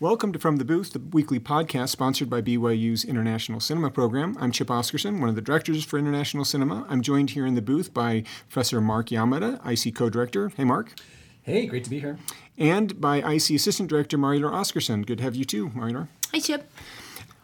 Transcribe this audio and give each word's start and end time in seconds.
Welcome 0.00 0.32
to 0.32 0.38
From 0.38 0.56
the 0.56 0.64
Booth, 0.64 0.94
the 0.94 0.98
weekly 0.98 1.38
podcast 1.38 1.90
sponsored 1.90 2.30
by 2.30 2.40
BYU's 2.40 3.04
International 3.04 3.60
Cinema 3.60 3.90
Program. 3.90 4.34
I'm 4.40 4.50
Chip 4.50 4.68
Oscarson, 4.68 5.20
one 5.20 5.28
of 5.28 5.34
the 5.34 5.42
directors 5.42 5.84
for 5.84 5.98
International 5.98 6.46
Cinema. 6.46 6.86
I'm 6.88 7.02
joined 7.02 7.28
here 7.32 7.44
in 7.44 7.54
the 7.54 7.60
booth 7.60 7.92
by 7.92 8.24
Professor 8.48 8.80
Mark 8.80 9.08
Yamada, 9.08 9.60
IC 9.66 9.94
co-director. 9.94 10.48
Hey, 10.56 10.64
Mark. 10.64 10.94
Hey, 11.42 11.66
great 11.66 11.84
to 11.84 11.90
be 11.90 12.00
here. 12.00 12.16
And 12.56 12.98
by 12.98 13.18
IC 13.18 13.50
Assistant 13.50 13.90
Director 13.90 14.16
Marilar 14.16 14.50
Oscarson. 14.50 15.04
Good 15.04 15.18
to 15.18 15.24
have 15.24 15.34
you 15.34 15.44
too, 15.44 15.68
Marilar. 15.68 16.08
Hi, 16.32 16.40
Chip. 16.40 16.72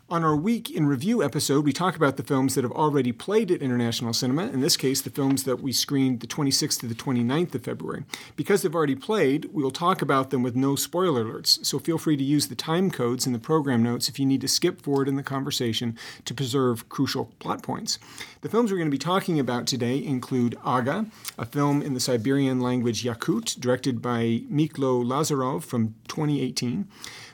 On 0.08 0.22
our 0.22 0.36
Week 0.36 0.70
in 0.70 0.86
Review 0.86 1.20
episode, 1.20 1.64
we 1.64 1.72
talk 1.72 1.96
about 1.96 2.16
the 2.16 2.22
films 2.22 2.54
that 2.54 2.62
have 2.62 2.70
already 2.70 3.10
played 3.10 3.50
at 3.50 3.60
International 3.60 4.12
Cinema, 4.12 4.44
in 4.44 4.60
this 4.60 4.76
case, 4.76 5.00
the 5.02 5.10
films 5.10 5.42
that 5.42 5.60
we 5.60 5.72
screened 5.72 6.20
the 6.20 6.28
26th 6.28 6.78
to 6.78 6.86
the 6.86 6.94
29th 6.94 7.56
of 7.56 7.64
February. 7.64 8.04
Because 8.36 8.62
they've 8.62 8.72
already 8.72 8.94
played, 8.94 9.46
we 9.46 9.64
will 9.64 9.72
talk 9.72 10.00
about 10.00 10.30
them 10.30 10.44
with 10.44 10.54
no 10.54 10.76
spoiler 10.76 11.24
alerts, 11.24 11.66
so 11.66 11.80
feel 11.80 11.98
free 11.98 12.16
to 12.16 12.22
use 12.22 12.46
the 12.46 12.54
time 12.54 12.88
codes 12.88 13.26
in 13.26 13.32
the 13.32 13.40
program 13.40 13.82
notes 13.82 14.08
if 14.08 14.20
you 14.20 14.26
need 14.26 14.42
to 14.42 14.46
skip 14.46 14.80
forward 14.80 15.08
in 15.08 15.16
the 15.16 15.24
conversation 15.24 15.98
to 16.24 16.32
preserve 16.32 16.88
crucial 16.88 17.32
plot 17.40 17.64
points. 17.64 17.98
The 18.42 18.48
films 18.48 18.70
we're 18.70 18.78
going 18.78 18.86
to 18.86 18.94
be 18.94 18.98
talking 18.98 19.40
about 19.40 19.66
today 19.66 19.98
include 20.04 20.56
Aga, 20.64 21.06
a 21.36 21.46
film 21.46 21.82
in 21.82 21.94
the 21.94 22.00
Siberian 22.00 22.60
language 22.60 23.02
Yakut, 23.02 23.58
directed 23.58 24.00
by 24.00 24.42
Milko 24.48 25.04
Lazarov 25.04 25.64
from 25.64 25.96
2018. 26.06 26.86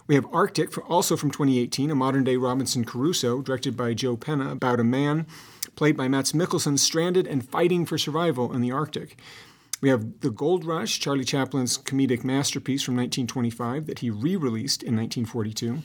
We 0.06 0.14
have 0.16 0.26
Arctic, 0.32 0.76
also 0.90 1.16
from 1.16 1.30
2018, 1.30 1.90
a 1.90 1.94
modern 1.94 2.24
day 2.24 2.36
Robinson 2.36 2.84
Crusoe, 2.84 3.40
directed 3.40 3.76
by 3.76 3.94
Joe 3.94 4.16
Penna, 4.16 4.50
about 4.50 4.80
a 4.80 4.84
man 4.84 5.26
played 5.76 5.96
by 5.96 6.08
Mads 6.08 6.32
Mikkelsen 6.32 6.78
stranded 6.78 7.26
and 7.26 7.48
fighting 7.48 7.86
for 7.86 7.96
survival 7.96 8.52
in 8.52 8.60
the 8.60 8.72
Arctic. 8.72 9.16
We 9.82 9.88
have 9.88 10.20
The 10.20 10.30
Gold 10.30 10.64
Rush, 10.64 11.00
Charlie 11.00 11.24
Chaplin's 11.24 11.76
comedic 11.76 12.22
masterpiece 12.22 12.84
from 12.84 12.94
1925 12.94 13.86
that 13.86 13.98
he 13.98 14.10
re 14.10 14.36
released 14.36 14.84
in 14.84 14.94
1942. 14.94 15.82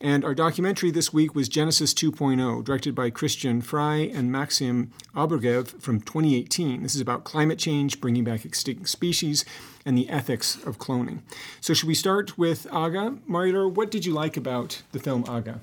And 0.00 0.24
our 0.24 0.34
documentary 0.34 0.90
this 0.90 1.12
week 1.12 1.36
was 1.36 1.48
Genesis 1.48 1.94
2.0, 1.94 2.64
directed 2.64 2.96
by 2.96 3.08
Christian 3.10 3.62
Frei 3.62 4.10
and 4.10 4.32
Maxim 4.32 4.90
Arbugaev 5.14 5.80
from 5.80 6.00
2018. 6.00 6.82
This 6.82 6.96
is 6.96 7.00
about 7.00 7.22
climate 7.22 7.60
change, 7.60 8.00
bringing 8.00 8.24
back 8.24 8.44
extinct 8.44 8.88
species, 8.88 9.44
and 9.84 9.96
the 9.96 10.10
ethics 10.10 10.56
of 10.64 10.80
cloning. 10.80 11.20
So, 11.60 11.72
should 11.72 11.88
we 11.88 11.94
start 11.94 12.36
with 12.36 12.66
Aga? 12.72 13.18
Marilar, 13.28 13.72
what 13.72 13.92
did 13.92 14.04
you 14.04 14.12
like 14.12 14.36
about 14.36 14.82
the 14.90 14.98
film 14.98 15.24
Aga? 15.28 15.60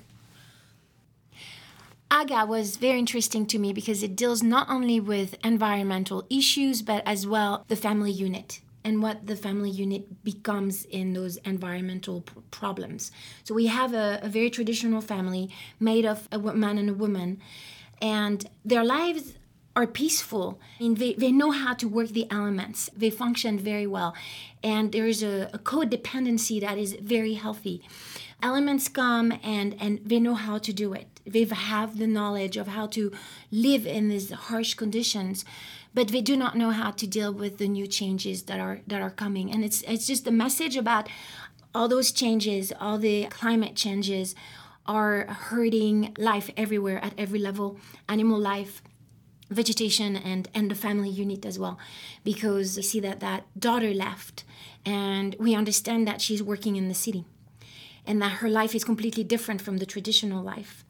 Aga 2.14 2.46
was 2.46 2.76
very 2.76 3.00
interesting 3.00 3.44
to 3.44 3.58
me 3.58 3.72
because 3.72 4.04
it 4.04 4.14
deals 4.14 4.40
not 4.40 4.70
only 4.70 5.00
with 5.00 5.34
environmental 5.42 6.24
issues, 6.30 6.80
but 6.80 7.02
as 7.04 7.26
well 7.26 7.64
the 7.66 7.74
family 7.74 8.12
unit 8.12 8.60
and 8.84 9.02
what 9.02 9.26
the 9.26 9.34
family 9.34 9.68
unit 9.68 10.22
becomes 10.22 10.84
in 10.84 11.12
those 11.12 11.38
environmental 11.38 12.20
problems. 12.52 13.10
So 13.42 13.52
we 13.52 13.66
have 13.66 13.94
a, 13.94 14.20
a 14.22 14.28
very 14.28 14.48
traditional 14.48 15.00
family 15.00 15.50
made 15.80 16.06
of 16.06 16.28
a 16.30 16.38
man 16.38 16.78
and 16.78 16.88
a 16.88 16.94
woman, 16.94 17.40
and 18.00 18.48
their 18.64 18.84
lives 18.84 19.32
are 19.74 19.88
peaceful. 19.88 20.60
I 20.78 20.84
mean, 20.84 20.94
they, 20.94 21.14
they 21.14 21.32
know 21.32 21.50
how 21.50 21.74
to 21.74 21.88
work 21.88 22.10
the 22.10 22.30
elements. 22.30 22.90
They 22.96 23.10
function 23.10 23.58
very 23.58 23.88
well. 23.88 24.14
And 24.62 24.92
there 24.92 25.08
is 25.08 25.20
a, 25.24 25.50
a 25.52 25.58
codependency 25.58 26.60
that 26.60 26.78
is 26.78 26.96
very 27.02 27.34
healthy. 27.34 27.82
Elements 28.40 28.88
come 28.88 29.32
and, 29.42 29.74
and 29.80 29.98
they 30.04 30.20
know 30.20 30.34
how 30.34 30.58
to 30.58 30.72
do 30.72 30.92
it. 30.92 31.13
They 31.26 31.44
have 31.44 31.98
the 31.98 32.06
knowledge 32.06 32.56
of 32.56 32.68
how 32.68 32.86
to 32.88 33.12
live 33.50 33.86
in 33.86 34.08
these 34.08 34.30
harsh 34.30 34.74
conditions, 34.74 35.44
but 35.94 36.08
they 36.08 36.20
do 36.20 36.36
not 36.36 36.56
know 36.56 36.70
how 36.70 36.90
to 36.90 37.06
deal 37.06 37.32
with 37.32 37.58
the 37.58 37.68
new 37.68 37.86
changes 37.86 38.42
that 38.44 38.60
are 38.60 38.80
that 38.86 39.00
are 39.00 39.10
coming. 39.10 39.50
And 39.50 39.64
it's 39.64 39.82
it's 39.82 40.06
just 40.06 40.26
a 40.26 40.30
message 40.30 40.76
about 40.76 41.08
all 41.74 41.88
those 41.88 42.12
changes, 42.12 42.72
all 42.78 42.98
the 42.98 43.26
climate 43.26 43.74
changes 43.74 44.34
are 44.86 45.26
hurting 45.26 46.14
life 46.18 46.50
everywhere 46.56 47.02
at 47.02 47.14
every 47.16 47.38
level, 47.38 47.80
animal 48.08 48.38
life, 48.38 48.82
vegetation 49.50 50.16
and 50.16 50.48
and 50.54 50.70
the 50.70 50.74
family 50.74 51.08
unit 51.08 51.44
as 51.44 51.58
well 51.58 51.78
because 52.22 52.76
we 52.76 52.82
see 52.82 53.00
that 53.00 53.20
that 53.20 53.44
daughter 53.58 53.92
left 53.92 54.44
and 54.84 55.36
we 55.38 55.54
understand 55.54 56.06
that 56.08 56.20
she's 56.20 56.42
working 56.42 56.76
in 56.76 56.88
the 56.88 56.94
city 56.94 57.24
and 58.06 58.20
that 58.20 58.32
her 58.32 58.48
life 58.48 58.74
is 58.74 58.84
completely 58.84 59.24
different 59.24 59.60
from 59.60 59.78
the 59.78 59.86
traditional 59.86 60.42
life 60.42 60.83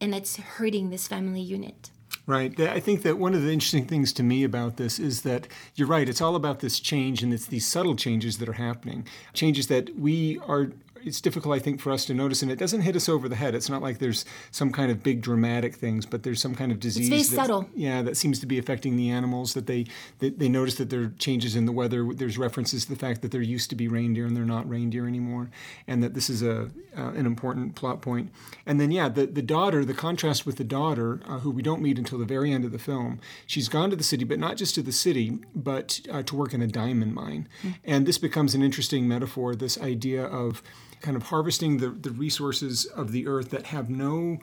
and 0.00 0.14
it's 0.14 0.36
hurting 0.36 0.90
this 0.90 1.08
family 1.08 1.40
unit 1.40 1.90
Right. 2.26 2.58
I 2.58 2.80
think 2.80 3.02
that 3.02 3.18
one 3.18 3.34
of 3.34 3.42
the 3.42 3.52
interesting 3.52 3.86
things 3.86 4.12
to 4.14 4.24
me 4.24 4.42
about 4.42 4.78
this 4.78 4.98
is 4.98 5.22
that 5.22 5.46
you're 5.76 5.86
right. 5.86 6.08
It's 6.08 6.20
all 6.20 6.34
about 6.34 6.58
this 6.58 6.80
change, 6.80 7.22
and 7.22 7.32
it's 7.32 7.46
these 7.46 7.64
subtle 7.64 7.94
changes 7.94 8.38
that 8.38 8.48
are 8.48 8.54
happening. 8.54 9.06
Changes 9.32 9.68
that 9.68 9.96
we 9.96 10.40
are 10.40 10.72
it's 11.06 11.20
difficult, 11.20 11.54
I 11.54 11.60
think, 11.60 11.80
for 11.80 11.92
us 11.92 12.04
to 12.06 12.14
notice, 12.14 12.42
and 12.42 12.50
it 12.50 12.58
doesn't 12.58 12.80
hit 12.80 12.96
us 12.96 13.08
over 13.08 13.28
the 13.28 13.36
head. 13.36 13.54
It's 13.54 13.70
not 13.70 13.80
like 13.80 13.98
there's 13.98 14.24
some 14.50 14.72
kind 14.72 14.90
of 14.90 15.02
big 15.02 15.22
dramatic 15.22 15.76
things, 15.76 16.04
but 16.04 16.24
there's 16.24 16.40
some 16.40 16.54
kind 16.54 16.72
of 16.72 16.80
disease. 16.80 17.08
It's 17.08 17.28
very 17.28 17.42
subtle. 17.42 17.68
Yeah, 17.74 18.02
that 18.02 18.16
seems 18.16 18.40
to 18.40 18.46
be 18.46 18.58
affecting 18.58 18.96
the 18.96 19.10
animals. 19.10 19.54
That 19.54 19.66
they, 19.66 19.86
they 20.18 20.30
they 20.30 20.48
notice 20.48 20.74
that 20.76 20.90
there 20.90 21.02
are 21.02 21.12
changes 21.18 21.54
in 21.54 21.64
the 21.64 21.72
weather. 21.72 22.12
There's 22.12 22.36
references 22.36 22.84
to 22.84 22.90
the 22.90 22.98
fact 22.98 23.22
that 23.22 23.30
there 23.30 23.40
used 23.40 23.70
to 23.70 23.76
be 23.76 23.86
reindeer 23.86 24.26
and 24.26 24.36
they're 24.36 24.44
not 24.44 24.68
reindeer 24.68 25.06
anymore, 25.06 25.48
and 25.86 26.02
that 26.02 26.14
this 26.14 26.28
is 26.28 26.42
a 26.42 26.70
uh, 26.96 27.10
an 27.10 27.24
important 27.24 27.76
plot 27.76 28.02
point. 28.02 28.30
And 28.66 28.80
then 28.80 28.90
yeah, 28.90 29.08
the 29.08 29.26
the 29.26 29.42
daughter, 29.42 29.84
the 29.84 29.94
contrast 29.94 30.44
with 30.44 30.56
the 30.56 30.64
daughter, 30.64 31.20
uh, 31.26 31.38
who 31.38 31.50
we 31.50 31.62
don't 31.62 31.82
meet 31.82 31.98
until 31.98 32.18
the 32.18 32.24
very 32.24 32.52
end 32.52 32.64
of 32.64 32.72
the 32.72 32.78
film. 32.78 33.20
She's 33.46 33.68
gone 33.68 33.90
to 33.90 33.96
the 33.96 34.04
city, 34.04 34.24
but 34.24 34.40
not 34.40 34.56
just 34.56 34.74
to 34.74 34.82
the 34.82 34.92
city, 34.92 35.38
but 35.54 36.00
uh, 36.10 36.22
to 36.24 36.34
work 36.34 36.52
in 36.52 36.62
a 36.62 36.66
diamond 36.66 37.14
mine, 37.14 37.48
mm-hmm. 37.62 37.72
and 37.84 38.06
this 38.06 38.18
becomes 38.18 38.54
an 38.54 38.62
interesting 38.62 39.06
metaphor. 39.06 39.54
This 39.54 39.80
idea 39.80 40.24
of 40.24 40.62
kind 41.00 41.16
of 41.16 41.24
harvesting 41.24 41.78
the, 41.78 41.90
the 41.90 42.10
resources 42.10 42.86
of 42.86 43.12
the 43.12 43.26
earth 43.26 43.50
that 43.50 43.66
have 43.66 43.90
no 43.90 44.38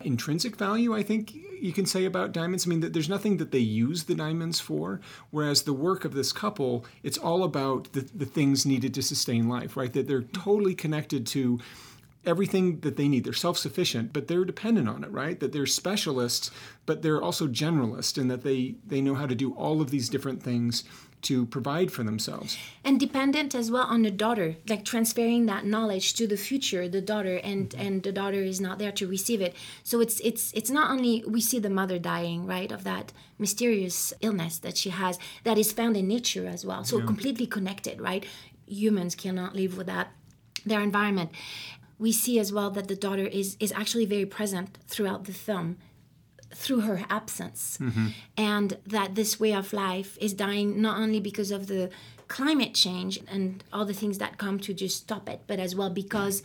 intrinsic 0.00 0.56
value, 0.56 0.94
I 0.94 1.02
think 1.02 1.34
you 1.60 1.72
can 1.72 1.86
say 1.86 2.04
about 2.04 2.32
diamonds. 2.32 2.66
I 2.66 2.70
mean, 2.70 2.80
there's 2.80 3.08
nothing 3.08 3.38
that 3.38 3.50
they 3.50 3.58
use 3.58 4.04
the 4.04 4.14
diamonds 4.14 4.60
for, 4.60 5.00
whereas 5.30 5.62
the 5.62 5.72
work 5.72 6.04
of 6.04 6.14
this 6.14 6.32
couple, 6.32 6.84
it's 7.02 7.18
all 7.18 7.42
about 7.42 7.92
the, 7.92 8.08
the 8.14 8.26
things 8.26 8.64
needed 8.64 8.94
to 8.94 9.02
sustain 9.02 9.48
life, 9.48 9.76
right? 9.76 9.92
That 9.92 10.06
they're 10.06 10.22
totally 10.22 10.74
connected 10.74 11.26
to 11.28 11.58
everything 12.24 12.80
that 12.80 12.96
they 12.96 13.08
need. 13.08 13.24
They're 13.24 13.32
self 13.32 13.58
sufficient, 13.58 14.12
but 14.12 14.28
they're 14.28 14.44
dependent 14.44 14.88
on 14.88 15.02
it, 15.02 15.10
right? 15.10 15.38
That 15.40 15.52
they're 15.52 15.66
specialists, 15.66 16.50
but 16.86 17.02
they're 17.02 17.22
also 17.22 17.48
generalists, 17.48 18.18
and 18.18 18.30
that 18.30 18.42
they, 18.42 18.76
they 18.86 19.00
know 19.00 19.14
how 19.14 19.26
to 19.26 19.34
do 19.34 19.52
all 19.54 19.80
of 19.80 19.90
these 19.90 20.08
different 20.08 20.42
things 20.42 20.84
to 21.22 21.46
provide 21.46 21.90
for 21.90 22.02
themselves. 22.02 22.56
And 22.84 23.00
dependent 23.00 23.54
as 23.54 23.70
well 23.70 23.84
on 23.84 24.02
the 24.02 24.10
daughter, 24.10 24.56
like 24.68 24.84
transferring 24.84 25.46
that 25.46 25.64
knowledge 25.64 26.14
to 26.14 26.26
the 26.26 26.36
future, 26.36 26.88
the 26.88 27.00
daughter, 27.00 27.36
and 27.36 27.70
mm-hmm. 27.70 27.86
and 27.86 28.02
the 28.02 28.12
daughter 28.12 28.42
is 28.42 28.60
not 28.60 28.78
there 28.78 28.92
to 28.92 29.06
receive 29.06 29.40
it. 29.40 29.54
So 29.82 30.00
it's 30.00 30.20
it's 30.20 30.52
it's 30.52 30.70
not 30.70 30.90
only 30.90 31.24
we 31.26 31.40
see 31.40 31.58
the 31.58 31.70
mother 31.70 31.98
dying, 31.98 32.46
right, 32.46 32.70
of 32.70 32.84
that 32.84 33.12
mysterious 33.38 34.12
illness 34.20 34.58
that 34.58 34.76
she 34.76 34.90
has 34.90 35.18
that 35.44 35.58
is 35.58 35.72
found 35.72 35.96
in 35.96 36.08
nature 36.08 36.46
as 36.46 36.64
well. 36.64 36.84
So 36.84 36.98
yeah. 36.98 37.06
completely 37.06 37.46
connected, 37.46 38.00
right? 38.00 38.24
Humans 38.66 39.14
cannot 39.14 39.54
live 39.54 39.76
without 39.76 40.08
their 40.64 40.80
environment. 40.80 41.30
We 41.98 42.12
see 42.12 42.38
as 42.38 42.52
well 42.52 42.70
that 42.70 42.88
the 42.88 42.96
daughter 42.96 43.26
is 43.26 43.56
is 43.58 43.72
actually 43.72 44.06
very 44.06 44.26
present 44.26 44.78
throughout 44.86 45.24
the 45.24 45.32
film 45.32 45.78
through 46.54 46.80
her 46.80 47.02
absence 47.10 47.78
mm-hmm. 47.80 48.08
and 48.36 48.78
that 48.86 49.14
this 49.14 49.38
way 49.38 49.52
of 49.52 49.72
life 49.72 50.16
is 50.20 50.32
dying 50.32 50.80
not 50.80 50.98
only 50.98 51.20
because 51.20 51.50
of 51.50 51.66
the 51.66 51.90
climate 52.26 52.74
change 52.74 53.20
and 53.30 53.64
all 53.72 53.84
the 53.84 53.94
things 53.94 54.18
that 54.18 54.38
come 54.38 54.58
to 54.58 54.74
just 54.74 54.96
stop 54.98 55.28
it 55.28 55.40
but 55.46 55.58
as 55.58 55.74
well 55.74 55.90
because 55.90 56.42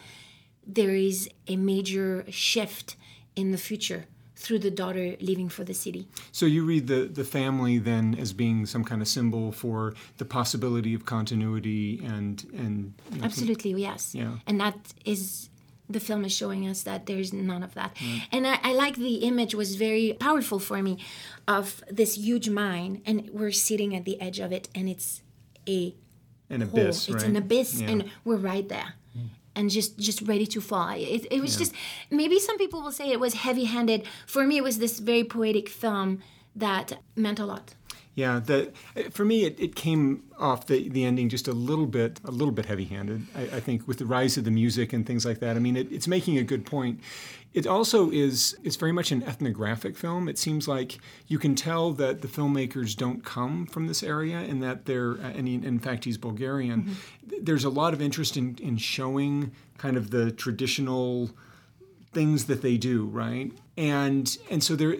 there 0.66 0.96
is 0.96 1.30
a 1.48 1.56
major 1.56 2.26
shift 2.30 2.96
in 3.36 3.52
the 3.52 3.58
future 3.58 4.06
through 4.36 4.60
the 4.60 4.72
daughter 4.72 5.16
leaving 5.22 5.48
for 5.48 5.64
the 5.64 5.74
city. 5.74 6.06
So 6.34 6.46
you 6.46 6.66
read 6.66 6.88
the, 6.88 7.06
the 7.06 7.24
family 7.24 7.78
then 7.78 8.16
as 8.20 8.34
being 8.34 8.66
some 8.66 8.84
kind 8.84 9.02
of 9.02 9.08
symbol 9.08 9.54
for 9.54 9.94
the 10.18 10.26
possibility 10.26 10.94
of 10.94 11.06
continuity 11.06 12.02
and 12.04 12.44
and 12.54 12.94
you 13.12 13.20
know, 13.20 13.26
absolutely 13.26 13.72
yes. 13.72 14.14
Yeah, 14.14 14.38
and 14.46 14.60
that 14.60 14.76
is 15.06 15.50
the 15.90 16.00
film 16.00 16.26
is 16.26 16.32
showing 16.32 16.68
us 16.68 16.84
that 16.84 17.06
there's 17.06 17.34
none 17.34 17.64
of 17.64 17.74
that. 17.74 17.96
Mm. 17.96 18.22
And 18.32 18.48
I, 18.48 18.60
I, 18.64 18.74
like 18.74 18.96
the 18.96 19.16
image 19.16 19.54
was 19.54 19.76
very 19.76 20.16
powerful 20.20 20.60
for 20.60 20.82
me 20.82 20.98
of 21.48 21.84
this 21.90 22.18
huge 22.18 22.50
mine, 22.50 23.02
and 23.06 23.30
we're 23.32 23.52
sitting 23.52 23.96
at 23.96 24.06
the 24.06 24.20
edge 24.22 24.40
of 24.40 24.52
it, 24.52 24.70
and 24.74 24.90
it's 24.90 25.22
a 25.68 25.94
an 26.50 26.62
hole. 26.62 26.70
abyss. 26.70 27.08
It's 27.10 27.16
right? 27.16 27.26
an 27.26 27.36
abyss, 27.36 27.82
yeah. 27.82 27.90
and 27.90 28.12
we're 28.24 28.38
right 28.38 28.68
there. 28.68 28.96
Mm. 29.18 29.30
And 29.56 29.70
just, 29.70 30.00
just 30.00 30.22
ready 30.22 30.48
to 30.48 30.62
fall. 30.62 30.90
It, 30.90 31.28
it 31.30 31.42
was 31.42 31.54
yeah. 31.54 31.60
just 31.60 31.74
maybe 32.10 32.40
some 32.40 32.58
people 32.58 32.82
will 32.82 32.92
say 32.92 33.12
it 33.12 33.20
was 33.20 33.34
heavy-handed. 33.36 34.08
For 34.26 34.46
me, 34.46 34.58
it 34.58 34.64
was 34.64 34.80
this 34.80 35.00
very 35.00 35.24
poetic 35.24 35.70
film 35.70 36.24
that 36.56 37.00
meant 37.16 37.40
a 37.40 37.46
lot. 37.46 37.76
Yeah, 38.16 38.40
the, 38.40 38.72
for 39.12 39.26
me, 39.26 39.44
it, 39.44 39.60
it 39.60 39.76
came 39.76 40.24
off 40.38 40.68
the, 40.68 40.88
the 40.88 41.04
ending 41.04 41.30
just 41.30 41.48
a 41.48 41.54
little 41.54 41.88
bit 41.88 42.20
a 42.24 42.32
little 42.32 42.52
bit 42.52 42.68
heavy 42.68 42.86
handed. 42.86 43.26
I, 43.36 43.42
I, 43.42 43.60
think 43.60 43.88
with 43.88 43.98
the 43.98 44.06
rise 44.06 44.38
of 44.38 44.44
the 44.44 44.52
music 44.52 44.94
and 44.94 45.06
things 45.06 45.26
like 45.26 45.40
that. 45.40 45.56
I 45.56 45.60
mean, 45.60 45.76
it, 45.76 45.92
it's 45.92 46.08
making 46.08 46.38
a 46.38 46.44
good 46.44 46.66
point. 46.66 47.00
It 47.54 47.66
also 47.66 48.12
is 48.12 48.56
it's 48.64 48.76
very 48.76 48.92
much 48.92 49.12
an 49.12 49.24
ethnographic 49.24 49.98
film. 49.98 50.28
It 50.28 50.38
seems 50.38 50.68
like 50.68 51.00
you 51.28 51.40
can 51.40 51.56
tell 51.56 51.92
that 51.94 52.22
the 52.22 52.28
filmmakers 52.28 52.96
don't 52.96 53.24
come 53.24 53.66
from 53.66 53.88
this 53.88 54.04
area 54.04 54.38
and 54.38 54.62
that 54.62 54.86
they're 54.86 55.14
and 55.14 55.48
he, 55.48 55.56
in 55.56 55.80
fact 55.80 56.06
he's 56.06 56.18
Bulgarian. 56.18 56.84
Mm-hmm. 56.84 57.44
There's 57.44 57.64
a 57.64 57.70
lot 57.70 57.94
of 57.94 58.02
interest 58.02 58.38
in, 58.38 58.58
in 58.62 58.78
showing 58.78 59.52
kind 59.78 59.98
of 59.98 60.12
the 60.12 60.32
traditional 60.32 61.32
things 62.12 62.46
that 62.46 62.62
they 62.62 62.78
do, 62.78 63.06
right? 63.06 63.52
And 63.76 64.38
and 64.52 64.64
so 64.64 64.76
there 64.76 64.98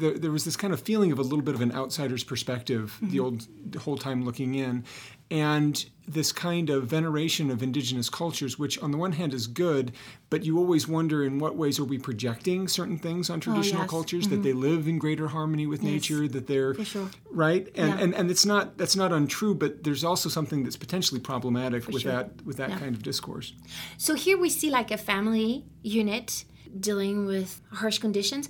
there, 0.00 0.18
there 0.18 0.30
was 0.30 0.44
this 0.44 0.56
kind 0.56 0.72
of 0.72 0.80
feeling 0.80 1.12
of 1.12 1.18
a 1.18 1.22
little 1.22 1.42
bit 1.42 1.54
of 1.54 1.60
an 1.60 1.72
outsider's 1.72 2.24
perspective 2.24 2.96
mm-hmm. 2.96 3.10
the 3.10 3.20
old 3.20 3.46
the 3.70 3.78
whole 3.78 3.96
time 3.96 4.24
looking 4.24 4.54
in 4.54 4.84
and 5.30 5.86
this 6.08 6.32
kind 6.32 6.70
of 6.70 6.88
veneration 6.88 7.50
of 7.50 7.62
indigenous 7.62 8.10
cultures 8.10 8.58
which 8.58 8.78
on 8.82 8.90
the 8.90 8.96
one 8.96 9.12
hand 9.12 9.32
is 9.32 9.46
good 9.46 9.92
but 10.28 10.44
you 10.44 10.58
always 10.58 10.88
wonder 10.88 11.24
in 11.24 11.38
what 11.38 11.56
ways 11.56 11.78
are 11.78 11.84
we 11.84 11.98
projecting 11.98 12.66
certain 12.66 12.98
things 12.98 13.30
on 13.30 13.36
oh, 13.36 13.40
traditional 13.40 13.80
oh, 13.80 13.84
yes. 13.84 13.90
cultures 13.90 14.26
mm-hmm. 14.26 14.36
that 14.36 14.42
they 14.42 14.52
live 14.52 14.88
in 14.88 14.98
greater 14.98 15.28
harmony 15.28 15.66
with 15.66 15.82
yes. 15.82 15.92
nature 15.92 16.26
that 16.26 16.46
they're 16.46 16.74
sure. 16.84 17.08
right 17.30 17.68
and, 17.76 17.88
yeah. 17.90 18.04
and 18.04 18.14
and 18.14 18.30
it's 18.30 18.44
not 18.46 18.76
that's 18.76 18.96
not 18.96 19.12
untrue 19.12 19.54
but 19.54 19.84
there's 19.84 20.02
also 20.02 20.28
something 20.28 20.64
that's 20.64 20.76
potentially 20.76 21.20
problematic 21.20 21.84
For 21.84 21.92
with 21.92 22.02
sure. 22.02 22.12
that 22.12 22.44
with 22.44 22.56
that 22.56 22.70
yeah. 22.70 22.78
kind 22.78 22.94
of 22.96 23.02
discourse 23.02 23.52
so 23.98 24.14
here 24.14 24.38
we 24.38 24.50
see 24.50 24.70
like 24.70 24.90
a 24.90 24.98
family 24.98 25.64
unit 25.82 26.44
dealing 26.78 27.26
with 27.26 27.60
harsh 27.72 27.98
conditions 27.98 28.48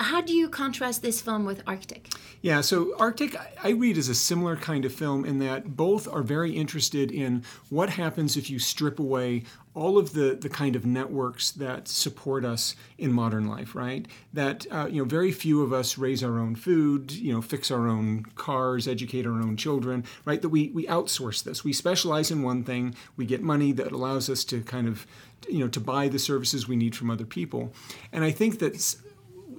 how 0.00 0.20
do 0.20 0.32
you 0.32 0.48
contrast 0.48 1.02
this 1.02 1.20
film 1.20 1.44
with 1.44 1.62
Arctic? 1.66 2.08
Yeah, 2.40 2.60
so 2.60 2.96
Arctic 2.98 3.36
I 3.62 3.70
read 3.70 3.98
as 3.98 4.08
a 4.08 4.14
similar 4.14 4.56
kind 4.56 4.84
of 4.84 4.92
film 4.92 5.24
in 5.24 5.38
that 5.40 5.76
both 5.76 6.06
are 6.12 6.22
very 6.22 6.52
interested 6.52 7.10
in 7.10 7.42
what 7.68 7.90
happens 7.90 8.36
if 8.36 8.48
you 8.48 8.58
strip 8.58 8.98
away 8.98 9.44
all 9.74 9.96
of 9.96 10.12
the, 10.12 10.36
the 10.40 10.48
kind 10.48 10.74
of 10.74 10.84
networks 10.84 11.52
that 11.52 11.86
support 11.86 12.44
us 12.44 12.74
in 12.96 13.12
modern 13.12 13.46
life, 13.46 13.74
right? 13.74 14.06
That 14.32 14.66
uh, 14.72 14.88
you 14.90 15.02
know, 15.02 15.08
very 15.08 15.30
few 15.30 15.62
of 15.62 15.72
us 15.72 15.98
raise 15.98 16.24
our 16.24 16.38
own 16.38 16.56
food, 16.56 17.12
you 17.12 17.32
know, 17.32 17.40
fix 17.40 17.70
our 17.70 17.86
own 17.86 18.24
cars, 18.34 18.88
educate 18.88 19.26
our 19.26 19.40
own 19.40 19.56
children, 19.56 20.04
right? 20.24 20.42
That 20.42 20.48
we 20.48 20.68
we 20.70 20.86
outsource 20.86 21.44
this. 21.44 21.64
We 21.64 21.72
specialize 21.72 22.30
in 22.30 22.42
one 22.42 22.64
thing. 22.64 22.94
We 23.16 23.24
get 23.24 23.42
money 23.42 23.72
that 23.72 23.92
allows 23.92 24.28
us 24.28 24.44
to 24.44 24.62
kind 24.62 24.88
of 24.88 25.06
you 25.48 25.60
know 25.60 25.68
to 25.68 25.80
buy 25.80 26.08
the 26.08 26.18
services 26.18 26.66
we 26.66 26.76
need 26.76 26.96
from 26.96 27.10
other 27.10 27.24
people, 27.24 27.72
and 28.12 28.24
I 28.24 28.30
think 28.30 28.58
that 28.58 28.96